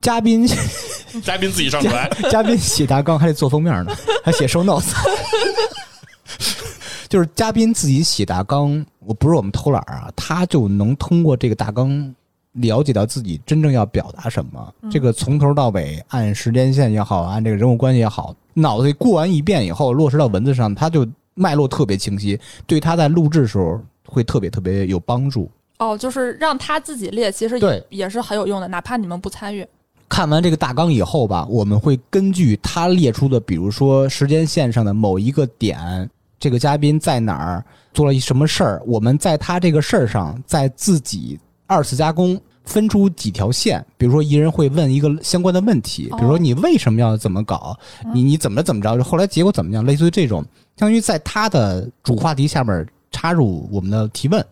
[0.01, 0.47] 嘉宾
[1.23, 2.09] 嘉宾自己上传。
[2.29, 3.93] 嘉宾写大纲还得做封面呢，
[4.23, 4.91] 还写 show notes。
[7.07, 12.13] 就是嘉宾自己写大纲，我不是我们偷懒儿啊，他就能通过这个大纲
[12.53, 14.73] 了解到自己真正要表达什么。
[14.91, 25.49] 这个从头到尾，按时间线也好，按这个人物关系也好，脑子里过完一遍以后，落实到文字上，他就脉络特别清晰，对他在录制的时候会特别特别有帮助。
[25.79, 29.65] 哦，就是让他自己列，其实对也也是很有用的，哪怕你们不参与。
[30.09, 36.09] 看完这个大纲以后吧，我们会根据他列出的，比如说时间线上的某一个点，
[36.39, 37.63] 这个嘉宾在哪儿
[37.93, 43.83] 做了一什么事儿，我们在他这个事儿上再自己二次加工，分出几条线。
[43.97, 47.77] 比如说，一人会问一个相关的问题，比如说你为什么要怎么搞，
[48.13, 50.41] 你你怎么怎么着，后来结果怎么样，类似于这种，
[50.77, 54.45] 相当于在他的主话题下面插入我们的提问。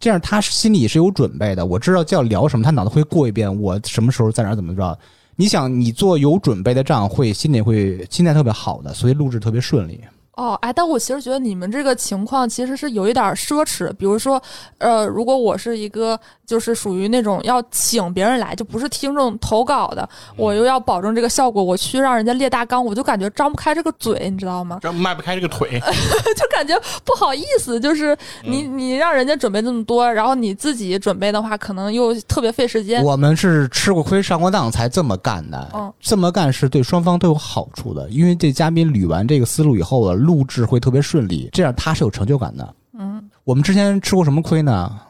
[0.00, 4.96] 这样他心里是有准备的，我知道要聊什么，他脑子会过一遍，我什么时候在哪儿怎么着。
[5.34, 10.00] 你想，你做有准备的账，会心里会心态特别好的，所以录制特别顺利。
[10.38, 13.92] 哦，哎，但我其实觉得你们这个情况其实是有一点奢侈。
[13.94, 14.40] 比如说，
[14.78, 24.78] 呃，如果我是一个就是属于那种要请别人来，就不是听众投稿的，我又要保证这个效果，我去让人家列大纲，我就感觉张不开这个嘴，你知道吗？
[24.82, 25.68] 张迈不开这个腿，
[26.36, 33.02] 就感觉不好意思，就是你你让人家准备那么多，然后你自己准备的话，可能又特别费时间。
[33.02, 42.74] 我们是吃过亏上过当才这么干的，嗯这么干是对双方都有好处的，因为这嘉宾捋完这个思路以后啊，录制会特别顺利，这样他是有成就感的。
[42.92, 45.00] 嗯，我们之前吃过什么亏呢？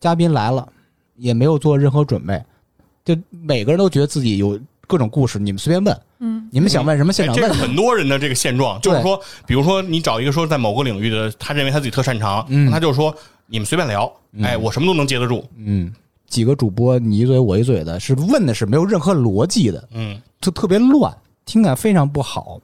[0.00, 0.66] 嘉宾来了，
[1.16, 2.42] 也没有做任何准备，
[3.04, 12.70] 就每个人都觉得自己有各种故事，你们随便问，嗯，你们想问什么现哎这场问是很多人的这个现状，就是说，比如说你找一个说在某个领域的，他认为他自己特擅长，嗯。
[12.70, 13.14] 他就说
[13.46, 14.10] 你们随便聊，
[14.42, 15.92] 哎，我什么都能接得住，嗯，
[16.26, 22.60] 几个主播你一嘴我一嘴的，是问的是没有任何逻辑的，嗯，就特别乱，听感非常不好。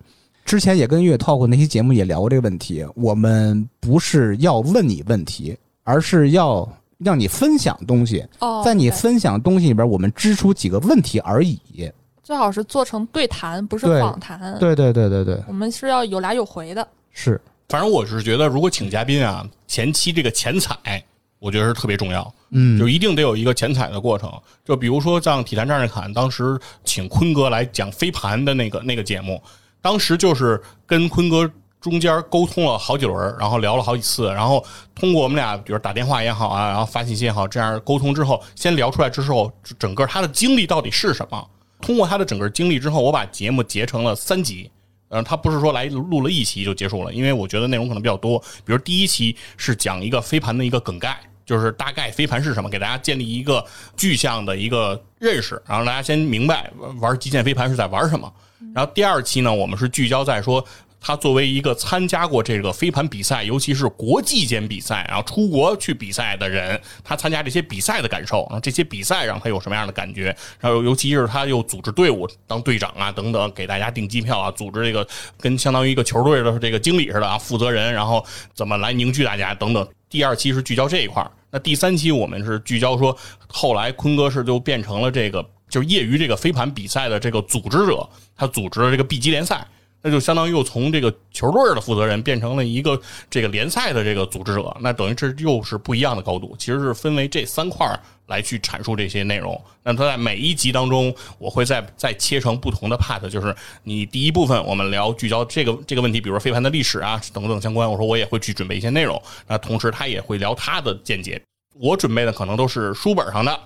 [0.50, 11.88] 之前也跟月 talk 那期节目也聊过这个问题，我们不是要问你问题，而是要让你分享东西，哦，在你分享东西里边，我们支出几个问题而已。
[12.20, 14.58] 最好是做成对谈，不是访谈。
[14.58, 16.84] 对对对对对，我们是要有来有回的。
[17.12, 21.00] 是反正我是觉得，如果请嘉宾啊，前期这个前采，
[21.38, 22.34] 我觉得是特别重要。
[22.50, 24.28] 嗯就一定得有一个前采的过程。
[24.64, 29.40] 就比如说像《体坛战士侃》，当时请坤哥来讲飞盘的那个那个节目，
[29.80, 31.50] 当时就是跟坤哥
[31.80, 34.64] 中间沟通了好几轮，然后聊了好几次，然后
[34.94, 41.48] 通过我们俩，比如打电话也好啊，然后发信息也好，这样沟通之后，先聊出来之后，整个他的经历到底是什么？
[41.80, 44.70] 通过他的整个经历之后，我把节目截成了三集。
[45.12, 48.38] 嗯，他不是说来录了一期就结束了，因为我觉得内容可能比较多。
[48.64, 53.64] 比如第一期是讲一个飞盘的一个梗概，就是大概飞盘是什么，给大家建立一个
[53.96, 56.70] 具象的一个认识，然后大家先明白
[57.00, 58.32] 玩极限飞盘是在玩什么。
[58.74, 60.64] 然后第二期呢，我们是聚焦在说。
[61.02, 70.24] 他作为一个参加过这个飞盘比赛，尤其是国际间比赛，然后出国去比赛的人，他参加这些比赛的感受，然后这些比赛让他有什么样的感觉？
[70.60, 75.08] 然后尤其是他又组织队伍当队长啊等等，给大家订机票啊，组织这个
[75.38, 79.88] 跟相当于一个球队的这个经理似的啊，负责人，然后怎么来凝聚大家等等。
[80.10, 83.16] 第二期是聚焦这一块，那第三期我们是聚焦说，
[83.48, 88.06] 后来坤哥是就变成了这个就业余这个飞盘比赛的这个组织者，
[88.36, 89.66] 他组织了这个 B 级联赛。
[90.02, 92.98] 那就相当于又从这个球队的负责人变成了一个
[93.28, 96.56] 这个联赛的这个组织者，那等于这又是不一样的高度。
[96.58, 97.86] 其实是分为这三块
[98.26, 99.62] 来去阐述这些内容。
[99.82, 107.86] 那它在每一集当中，我会再再切成不同的 part，就是你第一部分我们聊聚焦这个这个问题，比如说飞盘的历史啊等等相关。
[107.86, 111.38] 我说我也会去准备一些内容，那同时他也会聊他的见解。
[111.74, 113.60] 我准备的可能都是书本上的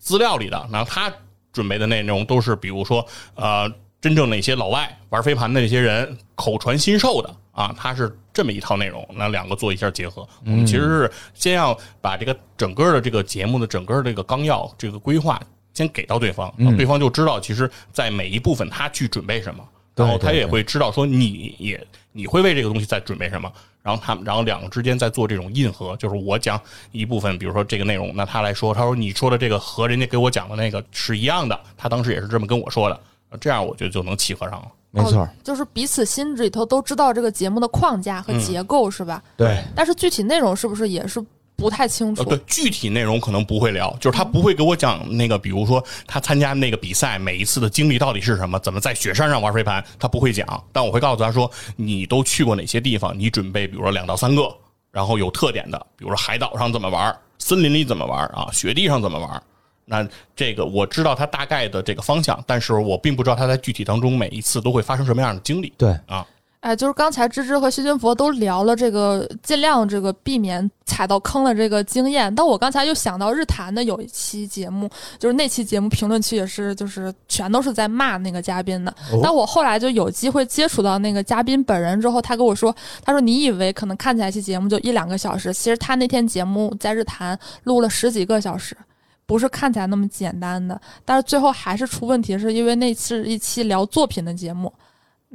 [0.00, 1.12] 资料里的，然后他
[1.56, 3.04] 准备的内容都是比如说
[3.34, 3.68] 呃。
[3.98, 10.28] 真正那些老外玩飞盘的那些人口传心授的啊，他是这么一套内容，那两个做一下结合。
[10.44, 15.40] 我们其实是先要把这个整个的这个节目的整个这个纲要、这个规划
[15.72, 23.50] 先给到对方，对方就知道其实，在每一部分他去准备什么，然后他也会知道说你也你会为这个东西在准备什么，
[23.86, 26.60] 然后他们然后两个之间在做这种印合，就是我讲
[26.90, 33.00] 一部分，比如说这个内容，那他来说，他说你说的这个和人家给我讲的那个是一样的，他当时也是这么跟我说的。
[33.40, 39.22] 这样我觉得就能契合上了，没错、哦，就是彼此心里头都知道这个节目的框架和结构，嗯、是吧？
[39.36, 39.62] 对。
[39.74, 41.24] 但是具体内容是不是也是
[41.56, 42.22] 不太清楚？
[42.22, 50.46] 呃、对，具体内容可能不会聊，就是他不会给我讲那个，比如说他参加那个比赛每一次的经历到底是什么，怎么在雪山上玩飞盘，他不会讲。
[50.72, 53.18] 但我会告诉他说，你都去过哪些地方？
[53.18, 54.54] 你准备，比如说两到三个，
[54.92, 59.42] 然后有特点的，比如说海岛上怎么玩，森林里怎么玩啊，雪地上怎么玩。
[59.88, 65.72] 那这个我知道他大概的这个方向，但是我并不知道他在具体当中每一次都会发生什么样的经历。
[65.78, 66.26] 对啊，
[66.66, 78.90] 哎，就是刚才芝芝和薛军佛都聊了这个尽量这个避免踩到坑的这个经验，但我刚才又想到日坛的有一期节目，就是那期节目评论区也是就是全都是在骂那个嘉宾的。
[79.12, 88.76] 哦、但我后来就有机会接触到那个嘉宾本人之后，他跟我说，他说你以为可能看起来一期节目就一两个小时，其实他那天节目在日坛录了十几个小时。
[89.24, 94.72] 不是看起来那么简单的，但是最后还是出问题，是因为那是一期聊作品的节目，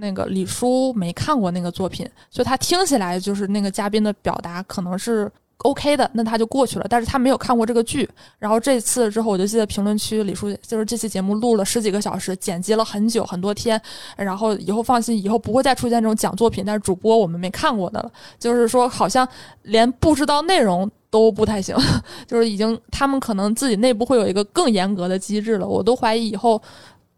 [0.02, 6.88] 那个李叔没看过那个作品，所以他听起来就是那个嘉宾的表达可能是 OK 的，那他就过去了。
[6.90, 13.80] 但是他没有看过这个剧，然后这次之后，我就记得评论区李叔就是这期节目录了十几个小时，剪辑了很久很多天，
[14.18, 19.28] 然后以后放心，以后不会再出现这种讲作品，但是主播我们没看过的了，就是说好像
[19.62, 20.90] 连不知道内容。
[21.12, 21.76] 都不太行，
[22.26, 25.68] 就是已经他们可能自己内部会有一个更严格的机制了。
[25.68, 26.62] 我都怀疑以后，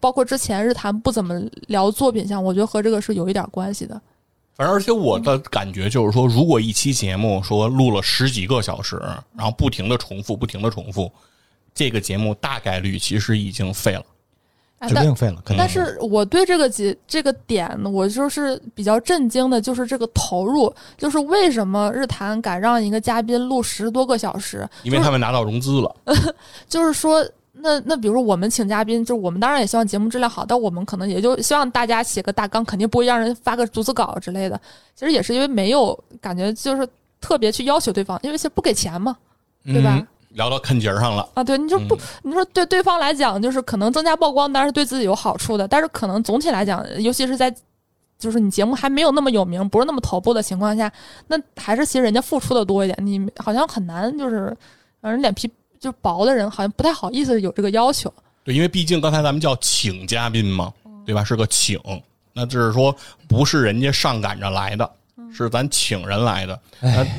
[0.03, 3.93] 包括之前日坛不怎么聊作品项，我觉得和这个是有一点关系的。
[4.53, 9.01] 反正而且我的感觉就是说，如果一期节目说录了十几个小时，
[9.33, 11.09] 然后不停的重复，不停的重复，
[11.73, 14.03] 这个节目大概率其实已经废了。
[14.85, 24.67] 指定废了，但是我对这个节这个点，我就是比较震惊的，就是这个投入，就是为什么日坛敢让一个嘉宾录十多个小时？
[24.83, 25.95] 因为他们拿到融资了。
[26.67, 27.25] 就是说，
[27.63, 34.59] 那那比如说我们请嘉宾，就我们当然也希望节目质量好，但我们可能也就希望大家写个大纲，肯定不会让人发个逐字稿之类的。
[34.93, 36.85] 其实也是因为没有感觉，就是
[37.21, 39.15] 特别去要求对方，因为其实不给钱嘛，
[39.63, 39.95] 对吧？
[39.95, 41.43] 嗯聊到坑节儿上了啊！
[41.43, 47.55] 对，你就不，嗯、你说对对方来讲，就是可能增加曝光，当然是对自己有好处的，但是可能总体来讲，尤其是在
[48.17, 50.91] 就是你节目还没有那么有名，不是那么头部的情况下，
[51.27, 54.57] 那还是其实人家付出的多一点，你好像很难就是
[55.01, 55.47] 让人脸皮
[55.83, 58.11] 就薄的人，好像不太好意思有这个要求。
[58.45, 60.73] 对，因为毕竟刚才咱们叫请嘉宾嘛，
[61.05, 61.23] 对吧？
[61.23, 61.77] 是个请，
[62.31, 62.95] 那就是说
[63.27, 64.89] 不是人家上赶着来的，
[65.35, 66.59] 是咱请人来的，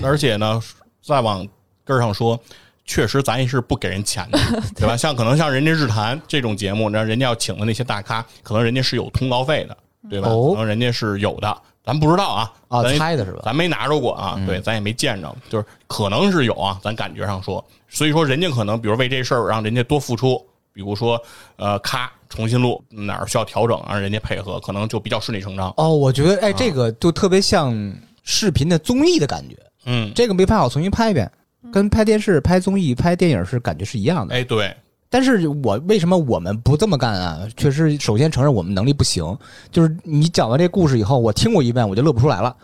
[0.02, 0.60] 而且呢，
[1.02, 1.46] 再往
[1.84, 2.40] 根儿上说。
[2.86, 4.38] 确实，咱也是不给人钱的，
[4.76, 4.94] 对吧？
[4.94, 9.74] 像可能像人家日坛这种节目，那人家要请的那些大咖，可能人家是有通告费的，
[10.10, 10.28] 对吧？
[10.28, 13.42] 哦、可能人家是有的，咱不知道啊，啊，咱猜的是吧？
[13.44, 21.20] 咱没拿着过啊，对，咱也没见着，就是可能是有啊，咱感觉上说，所以说人家可能比如为这事儿让人家多付出，比如说
[21.56, 25.72] 呃，咔重新录哪儿需要调整，让人家配合，可能就比较顺理成章。
[25.76, 27.72] 哦，我觉得哎，这个就特别像
[28.22, 29.56] 视频的综艺的感觉。
[29.84, 31.30] 嗯，这个没拍好，重新拍一遍，
[31.70, 34.34] 跟拍电视、拍综艺、拍电影是感觉是一样的。
[34.34, 34.74] 哎，对，
[35.14, 37.46] 但是我为什么我们不这么干啊？
[37.56, 39.24] 确实，首先承认我们能力不行。
[39.70, 42.56] 就是你讲完这故事以后，我听过一遍，我就乐不出来了，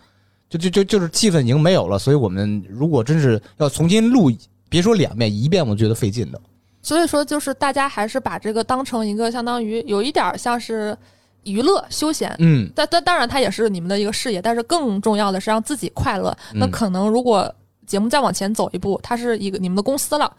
[0.48, 1.96] 就就就就是气氛已经没有了。
[1.96, 4.32] 所以我们如果真是要重新录，
[4.68, 6.40] 别说两遍，一遍我觉得费劲的。
[6.82, 10.98] 所以说，就是大家还是把这个当成一个相当于有一点儿像是
[11.44, 12.34] 娱乐休闲。
[12.40, 16.36] 嗯，但但当然，它也是你们的一个事业，但是更重要的是让自己快乐。
[16.54, 17.54] 那嗯可能如果
[17.86, 20.34] 节目再往前走一步，它是一个你们的公司了，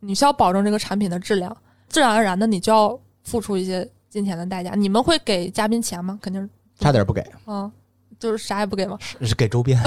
[0.00, 1.54] 你需要保证这个产品的质量，
[1.88, 4.74] 自然而然的你就要付出一些金钱的代价。
[4.74, 6.18] 你们会给嘉宾钱吗？
[6.22, 7.70] 肯定是，差点不给，嗯，
[8.18, 8.98] 就是啥也不给吗？
[9.20, 9.80] 是给周边，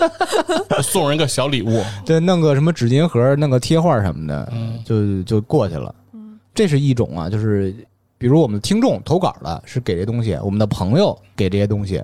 [0.82, 5.94] 送人个小礼物，对，弄个什么纸巾盒，弄个贴画什么的，嗯就就过去了。
[6.12, 7.74] 嗯，这是一种啊，就是
[8.18, 12.02] 比如我们的听众投稿了是给这东西，我们的朋友给这些东西，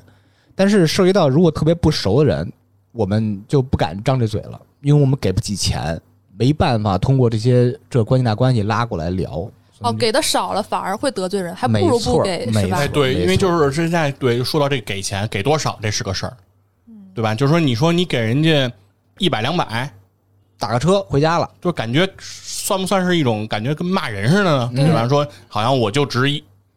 [0.54, 2.52] 但是涉及到如果特别不熟的人，
[2.92, 5.98] 我们就不敢张这嘴了，因为我们给不起钱，
[6.36, 9.50] 没办法通过这些这关系大关系拉过来聊。
[9.80, 12.86] 哦，给的少了反而会得罪人，还不如不给，是吧哎，？
[12.86, 16.36] 对，因为就是现在对说到这个给钱给多少，这是个事儿，
[17.12, 17.34] 对吧？
[17.34, 18.72] 就是说，你说你给人家
[19.18, 19.92] 一百两百，
[20.56, 24.70] 打个车回家了，就感觉算不算是一种感觉跟骂人似的呢？
[24.72, 25.08] 对对吧？
[25.08, 26.36] 说好像我就值一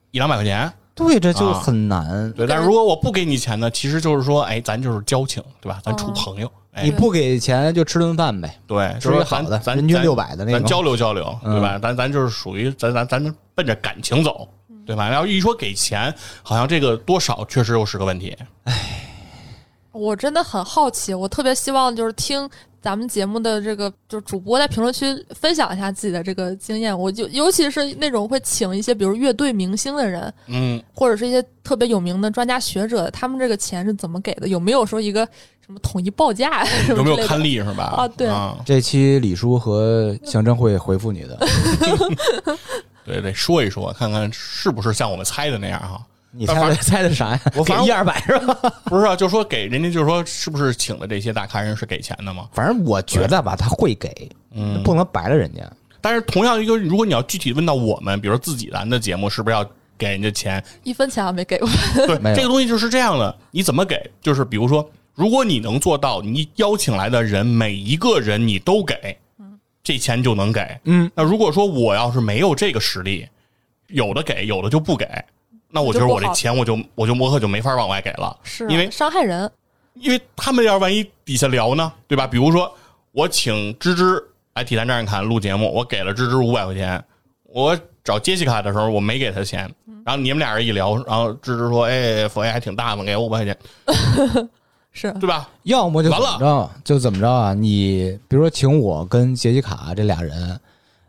[0.10, 2.32] 一两百块钱，对，这就啊很难。
[2.32, 2.48] 对。
[2.48, 5.80] 但是如果我不给你钱呢，其实就是说，哎，咱就是交情，对吧？
[5.84, 6.52] 咱处哦朋友，哎
[6.84, 10.60] 你，不给钱就吃顿饭呗，对，吃就是好的，咱咱人均六百的那种。
[10.60, 11.80] 咱交流交流，嗯对吧？
[11.80, 14.48] 咱咱就是属于咱咱咱奔着感情走，
[14.86, 15.08] 对吧？
[15.10, 16.14] 然后一说给钱，
[16.44, 18.36] 好像这个多少确实又是个问题。
[19.92, 22.50] 我真的很好奇，我特别希望就是听
[22.86, 26.96] 咱们节目的这个就是主播在评论区分享一下自己的这个经验。
[26.96, 34.48] 我就尤其是那种会请一些比如乐队明星的人，嗯，或者是一些特别有名的专家学者，他们这个钱是怎么给的？
[34.48, 35.28] 有没有说一个
[35.66, 36.64] 什么统一报价？
[36.90, 37.86] 有没有之类的看例是吧？
[37.98, 41.40] 啊对啊，这期李叔和象征会回复你的。
[43.04, 46.00] 对，得说一说，看看是不是像我们猜的那样哈。
[46.38, 47.42] 你猜的猜的啥呀？
[47.56, 48.58] 我反正给一二百是吧？
[48.86, 52.48] 不是啊，就说给人家，就是说是不是请的这些大咖人是给钱的吗？
[52.54, 55.62] 反正我觉得吧，他会给，嗯，不能白了人家。
[56.02, 59.68] 但是同样一个，如果你要具体问到我们，比如说自己咱的节目，是不是要
[59.98, 60.64] 给人家钱？
[60.84, 61.68] 一分钱还没给过。
[62.06, 64.12] 对，没这个东西就是这样的，你怎么给？
[64.22, 69.18] 就是比如说，如果你能做到，你邀请来的人每一个人你都给，
[69.84, 70.80] 这钱就能给。
[70.84, 73.28] 嗯，那如果说我要是没有这个实力，
[73.88, 75.08] 有的给，有的就不给，
[75.76, 79.52] 那我觉得我这钱我就我就模特就没法往外给了，是啊因为伤害人，
[79.96, 82.26] 因为他们要是万一底下聊呢，对吧？
[82.26, 82.74] 比如说
[83.12, 84.24] 我请芝芝
[84.54, 87.04] 来体坛站看录节目，我给了芝芝五百块钱，
[87.44, 89.70] 我找杰西卡的时候我没给他钱，
[90.06, 93.58] 然后你们俩人一聊，然后芝芝说：“哎，佛爷还挺大方，给我五百块钱，
[94.94, 97.54] 是对吧要么就完了怎么着，就怎么着啊？
[97.54, 100.58] 你比如说请我跟杰西卡这俩人，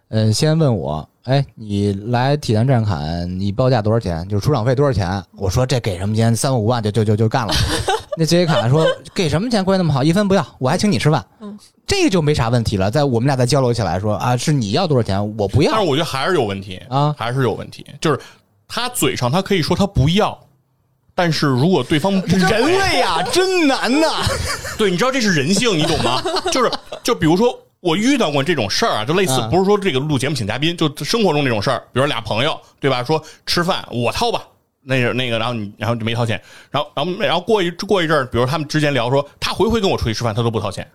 [0.08, 4.26] 嗯，先问我，哎，你来体坛站侃，你报价多少钱？
[4.28, 5.22] 就是出场费多少钱？
[5.36, 6.34] 我说这给什么钱？
[6.34, 7.52] 三五万就就就就干了。
[8.16, 9.64] 那杰西卡说给什么钱？
[9.64, 11.24] 关系那么好，一分不要，我还请你吃饭。
[11.40, 12.88] 嗯，这个就没啥问题了。
[12.90, 17.12] 在我们俩再交流起来说啊，是你要多少钱，我不？”要但是我觉得还是有问题啊。
[17.18, 18.20] 还是有问题，就是
[18.68, 20.38] 他嘴上他可以说他不要，
[21.12, 24.06] 但是如果对方人类呀，真难呐！
[24.78, 26.22] 对，你知道这是人性，你懂吗？
[26.52, 26.70] 就是
[27.02, 33.04] 就比如说，我遇到过这种事儿啊，就类似嗯不是说这个录节目请嘉宾，就生活中这种事儿，比如俩朋友对吧？
[33.04, 34.42] 说吃饭我掏吧，
[34.82, 40.88] 那个那个，然后你然后就没掏钱，然后然后然后过一过一阵儿，比如他们之间聊说，他回回跟我出去吃饭，他都不掏钱，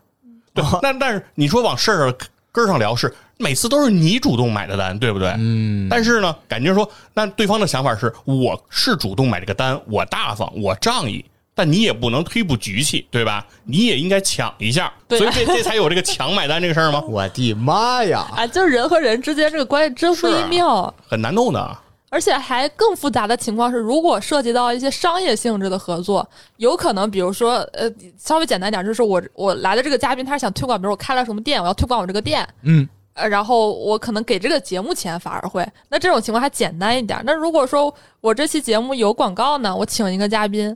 [0.54, 2.14] 对，那但是你说往事儿
[2.52, 5.34] 根儿上聊是每次都是你主动买的单，对不对？
[5.38, 11.24] 嗯，但是呢，感觉说，那对方的想法是，我是主动买这个单，我大方，我仗义，
[11.62, 13.46] 但你也不能忒不局气，对吧？
[13.66, 17.04] 你也应该抢一下，对所以这这才有这个抢买单这个事儿吗？
[17.08, 18.26] 我的妈呀！
[18.36, 20.92] 啊，就是人和人之间这个关系真微妙。
[21.08, 21.78] 很难弄的。
[22.10, 27.88] 而且还更复杂的情况是，如果涉及到一些商业性质的合作，有可能，比如说，呃，
[28.18, 37.22] 稍微简单点，就是我我来的这个嘉宾，他是想推广，比如我开了什么店，我要推广我这个店，嗯，呃，然后我可能给这个节目钱反而会，那这种情况还简单一点。
[37.24, 40.76] 那如果说我这期节目有广告呢，我请一个嘉宾，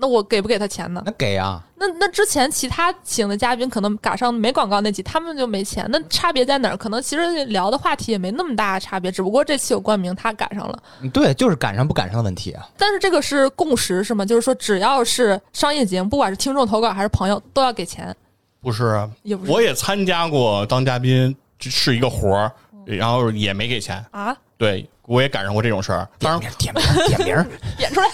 [0.00, 1.02] 那我给不给他钱呢？
[1.04, 6.76] 那给啊，那那之前其他请的嘉宾可能赶上没广告那集，他们就没钱，那差别在哪儿？
[6.76, 10.78] 可能其实聊的话题也没那么大的差别，只不过这期有冠名，他赶上了。
[11.12, 12.68] 对，就是赶上不赶上的问题啊。
[12.76, 14.24] 但是这个是共识是吗？
[14.24, 18.14] 就是说只要是商业节目，不管是听众投稿还是朋友，都要给钱，
[18.60, 22.52] 不是，也不是我也参加过当嘉宾，这是一个活儿，
[22.84, 24.04] 然后也没给钱。
[24.10, 26.08] 啊，对我也赶上过这种事儿。
[26.18, 27.46] 当然，点名点名
[27.76, 28.08] 点， 出来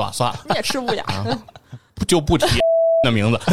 [0.00, 1.04] 算了算了，你也吃不雅。
[2.08, 2.46] 就不提
[3.04, 3.38] 那名字。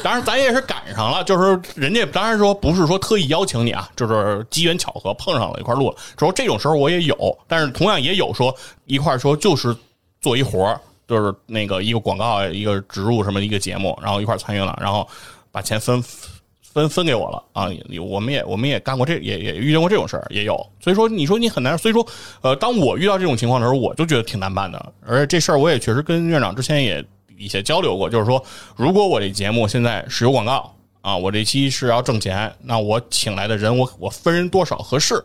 [0.00, 5.96] 当然，咱也是赶上了，就是人家当然说不是说特意邀请你啊，就是机缘巧合碰上了一块录了。
[6.16, 8.54] 说这种时候我也有，但是同样也有说
[8.86, 9.76] 一块说就是
[10.20, 15.06] 做一活儿，就是那个一个广告一个植入什么一个节目，然后一块参与了，然后
[15.50, 16.02] 把钱分
[16.72, 17.68] 分分给我了啊！
[18.00, 20.54] 我们也我们也干过这也也遇见过这种事儿，也有。
[20.80, 22.06] 所以说你说你很难，所以说
[22.42, 24.92] 呃，当我遇到这种情况的时候，我就觉得挺难办的。
[25.06, 27.04] 而且这事儿我也确实跟院长之前也
[27.36, 28.44] 一些交流过，就是说
[28.76, 35.22] 如果我这节目现在是有广告啊，我这期是要挣钱，那我请来的人我我分人多少合适？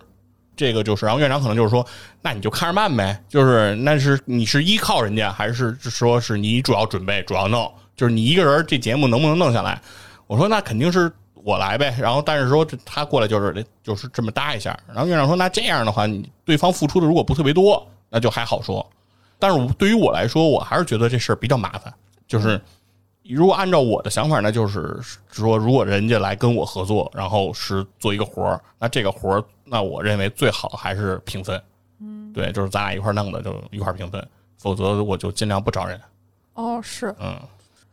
[0.56, 1.84] 这个就是，然后院长可能就是说，
[2.22, 7.70] 那你就看着办呗，就是那是你是依靠人家，还是说是你主要准备、主要弄？
[7.96, 9.82] 就是你一个人这节目能不能弄下来？
[10.28, 11.12] 我说那肯定是
[11.44, 11.96] 我来呗。
[12.00, 14.78] 然后但是说他过来就是就是这么搭一下。
[14.88, 18.86] 然后院长说那这样的话，你对方付出的如果不特别多，那就还好说。
[19.38, 21.94] 但是对于我来说，我还是觉得这事儿比较麻烦。
[22.28, 22.60] 就是
[23.24, 24.98] 如果按照我的想法呢，就是
[25.30, 31.62] 说如果人家来跟我合作，然后是做一个活儿，那这个活儿，那我认为最好还是平分。
[32.00, 34.26] 嗯，对，就是咱俩一块儿弄的，就一块儿平分，
[34.58, 36.00] 否则我就尽量不找人。
[36.54, 37.38] 哦，是嗯，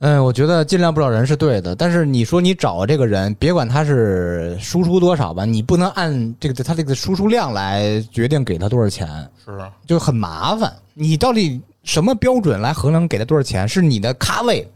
[0.01, 9.07] 嗯，我觉得尽量不找人是对的，但是你说你找这个人，别管他是输出多少吧，你不能按这个他这个输出量来决定给他多少钱，
[9.45, 10.73] 是啊就很麻烦。
[10.95, 13.69] 你到底什么标准来衡量给他多少钱？
[13.69, 14.67] 是你的咖位，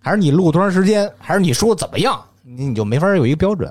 [0.00, 2.18] 还是你录多长时间，还是你说怎么样？
[2.42, 3.70] 你你就没法有一个标准。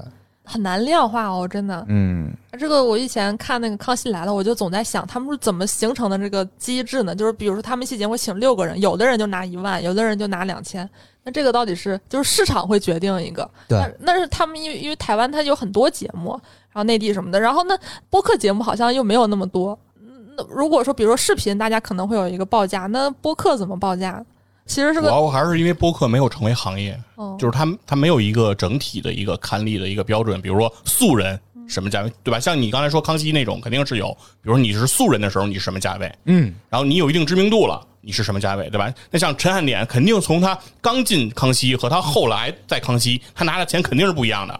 [0.49, 1.85] 很难量化哦，真的。
[1.87, 7.15] 嗯，这个我以前看那个《康熙来了》，我就总在想他们是怎么形成的这个机制呢？
[7.15, 10.89] 就是比如说他们一期节目请六个人，有的人就拿一万，有的人就拿两千。
[11.23, 13.47] 那这个到底是就是市场会决定一个？
[13.67, 16.31] 对那那是他们因为因为台湾它有很多节目，
[16.71, 17.77] 然后内地什么的，然后那
[18.09, 19.77] 播客节目好像又没有那么多。
[20.01, 24.25] 嗯那如果说比如说视频，大家可能会有一个报价，那播客怎么报价？
[24.69, 32.39] 其实是主个要还是因为播客没有成为行业，嗯就是它它没有一个整体的一个刊例的一个标准，比如说素人什么价位，对吧？
[32.39, 36.11] 像你刚才说康熙那种，肯定是有，比如说你是素人的时候，你是什么价位？
[36.25, 38.93] 嗯，然后你有一定知名度了，你是什么价位，对吧？
[39.09, 44.59] 那像陈汉典，肯定从他刚进康熙和他后来在康熙，他拿的钱肯定是不一样的，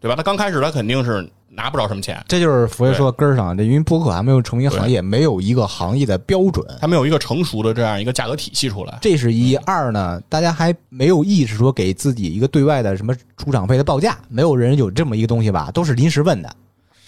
[0.00, 0.16] 对吧？
[0.16, 6.66] 他刚开始他肯定是拿不着什么钱，这就是佛爷说根儿上，这因为播客还没有成为行业，没有一个行业的标准。
[6.80, 8.98] 还没有一个成熟的这样一个价格体系出来。
[9.02, 15.70] 这是一二呢，大家还没有意识说给自己一个对外的什么出场费的报价，没有人有这么一个东西吧？
[15.72, 16.56] 都是临时问的。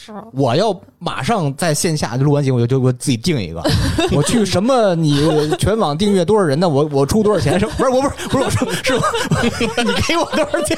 [0.05, 3.63] 是我要马上在线下录完节目，我就给我自己定一个，
[4.13, 5.17] 我去什么你
[5.59, 7.59] 全网订阅多少人的，我我出多少钱？
[7.59, 9.03] 是 不是我不是不是我说是我
[9.83, 10.77] 你给我多少钱？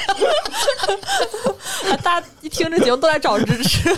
[2.03, 3.91] 大家一听这节目都来找支持。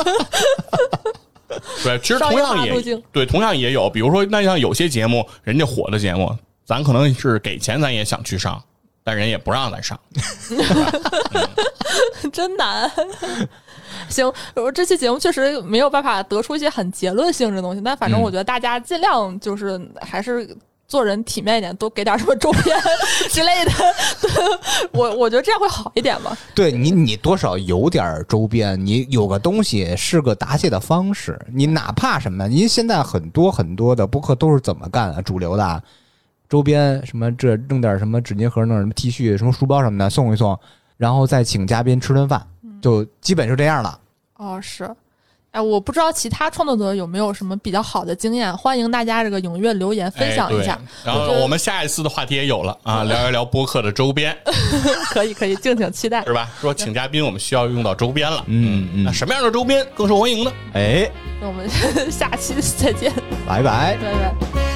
[1.83, 8.63] 对，其实同样也对，同样也有，比如说那像有些节目，人家火的节目，咱可能是给钱，咱也想去上，
[9.09, 9.99] 但人也不让咱上。
[12.31, 12.91] 真难。
[14.11, 20.55] 行，我这期节目确实没有办法得出一些很结论性质的东西，但反正嗯我觉得大家尽量就是还是
[20.87, 22.79] 做人体面一点，多给点什么周边
[23.31, 23.73] 之类的。
[24.21, 24.31] 对
[24.93, 26.37] 我我觉得这样会好一点吧。
[26.55, 31.39] 对你，你多少有点周边，你有个东西是个答谢的方式。
[31.53, 35.23] 你哪怕什么，您现在很多很多的播客都是怎么干啊？
[35.23, 35.83] 主流的啊
[36.49, 40.59] 周边什么这弄点什么纸巾盒，弄点什么 T 恤、什么书包什么的送一送，
[40.97, 42.45] 然后再请嘉宾吃顿饭，
[42.81, 43.99] 就基本就这样了。
[44.37, 44.89] 哦，是。
[45.51, 50.79] 哎，我不知道其他创作者有没有什么比较好的经验，欢迎大家这个踊跃留言分享一下。
[51.03, 54.37] 然后我们下一次的话题也有了啊， 聊一聊播客的周边，
[55.11, 56.23] 可以可以，敬请期待。
[56.27, 56.51] 是吧？
[56.61, 58.45] 说请嘉宾，我们需要用到周边了。
[58.47, 60.53] 嗯嗯那什么样的周边更受欢迎呢？
[60.75, 61.67] 哎，那我们
[62.13, 63.11] 下期再见，
[63.47, 63.97] 拜拜。
[63.97, 64.13] 拜
[64.53, 64.68] 拜。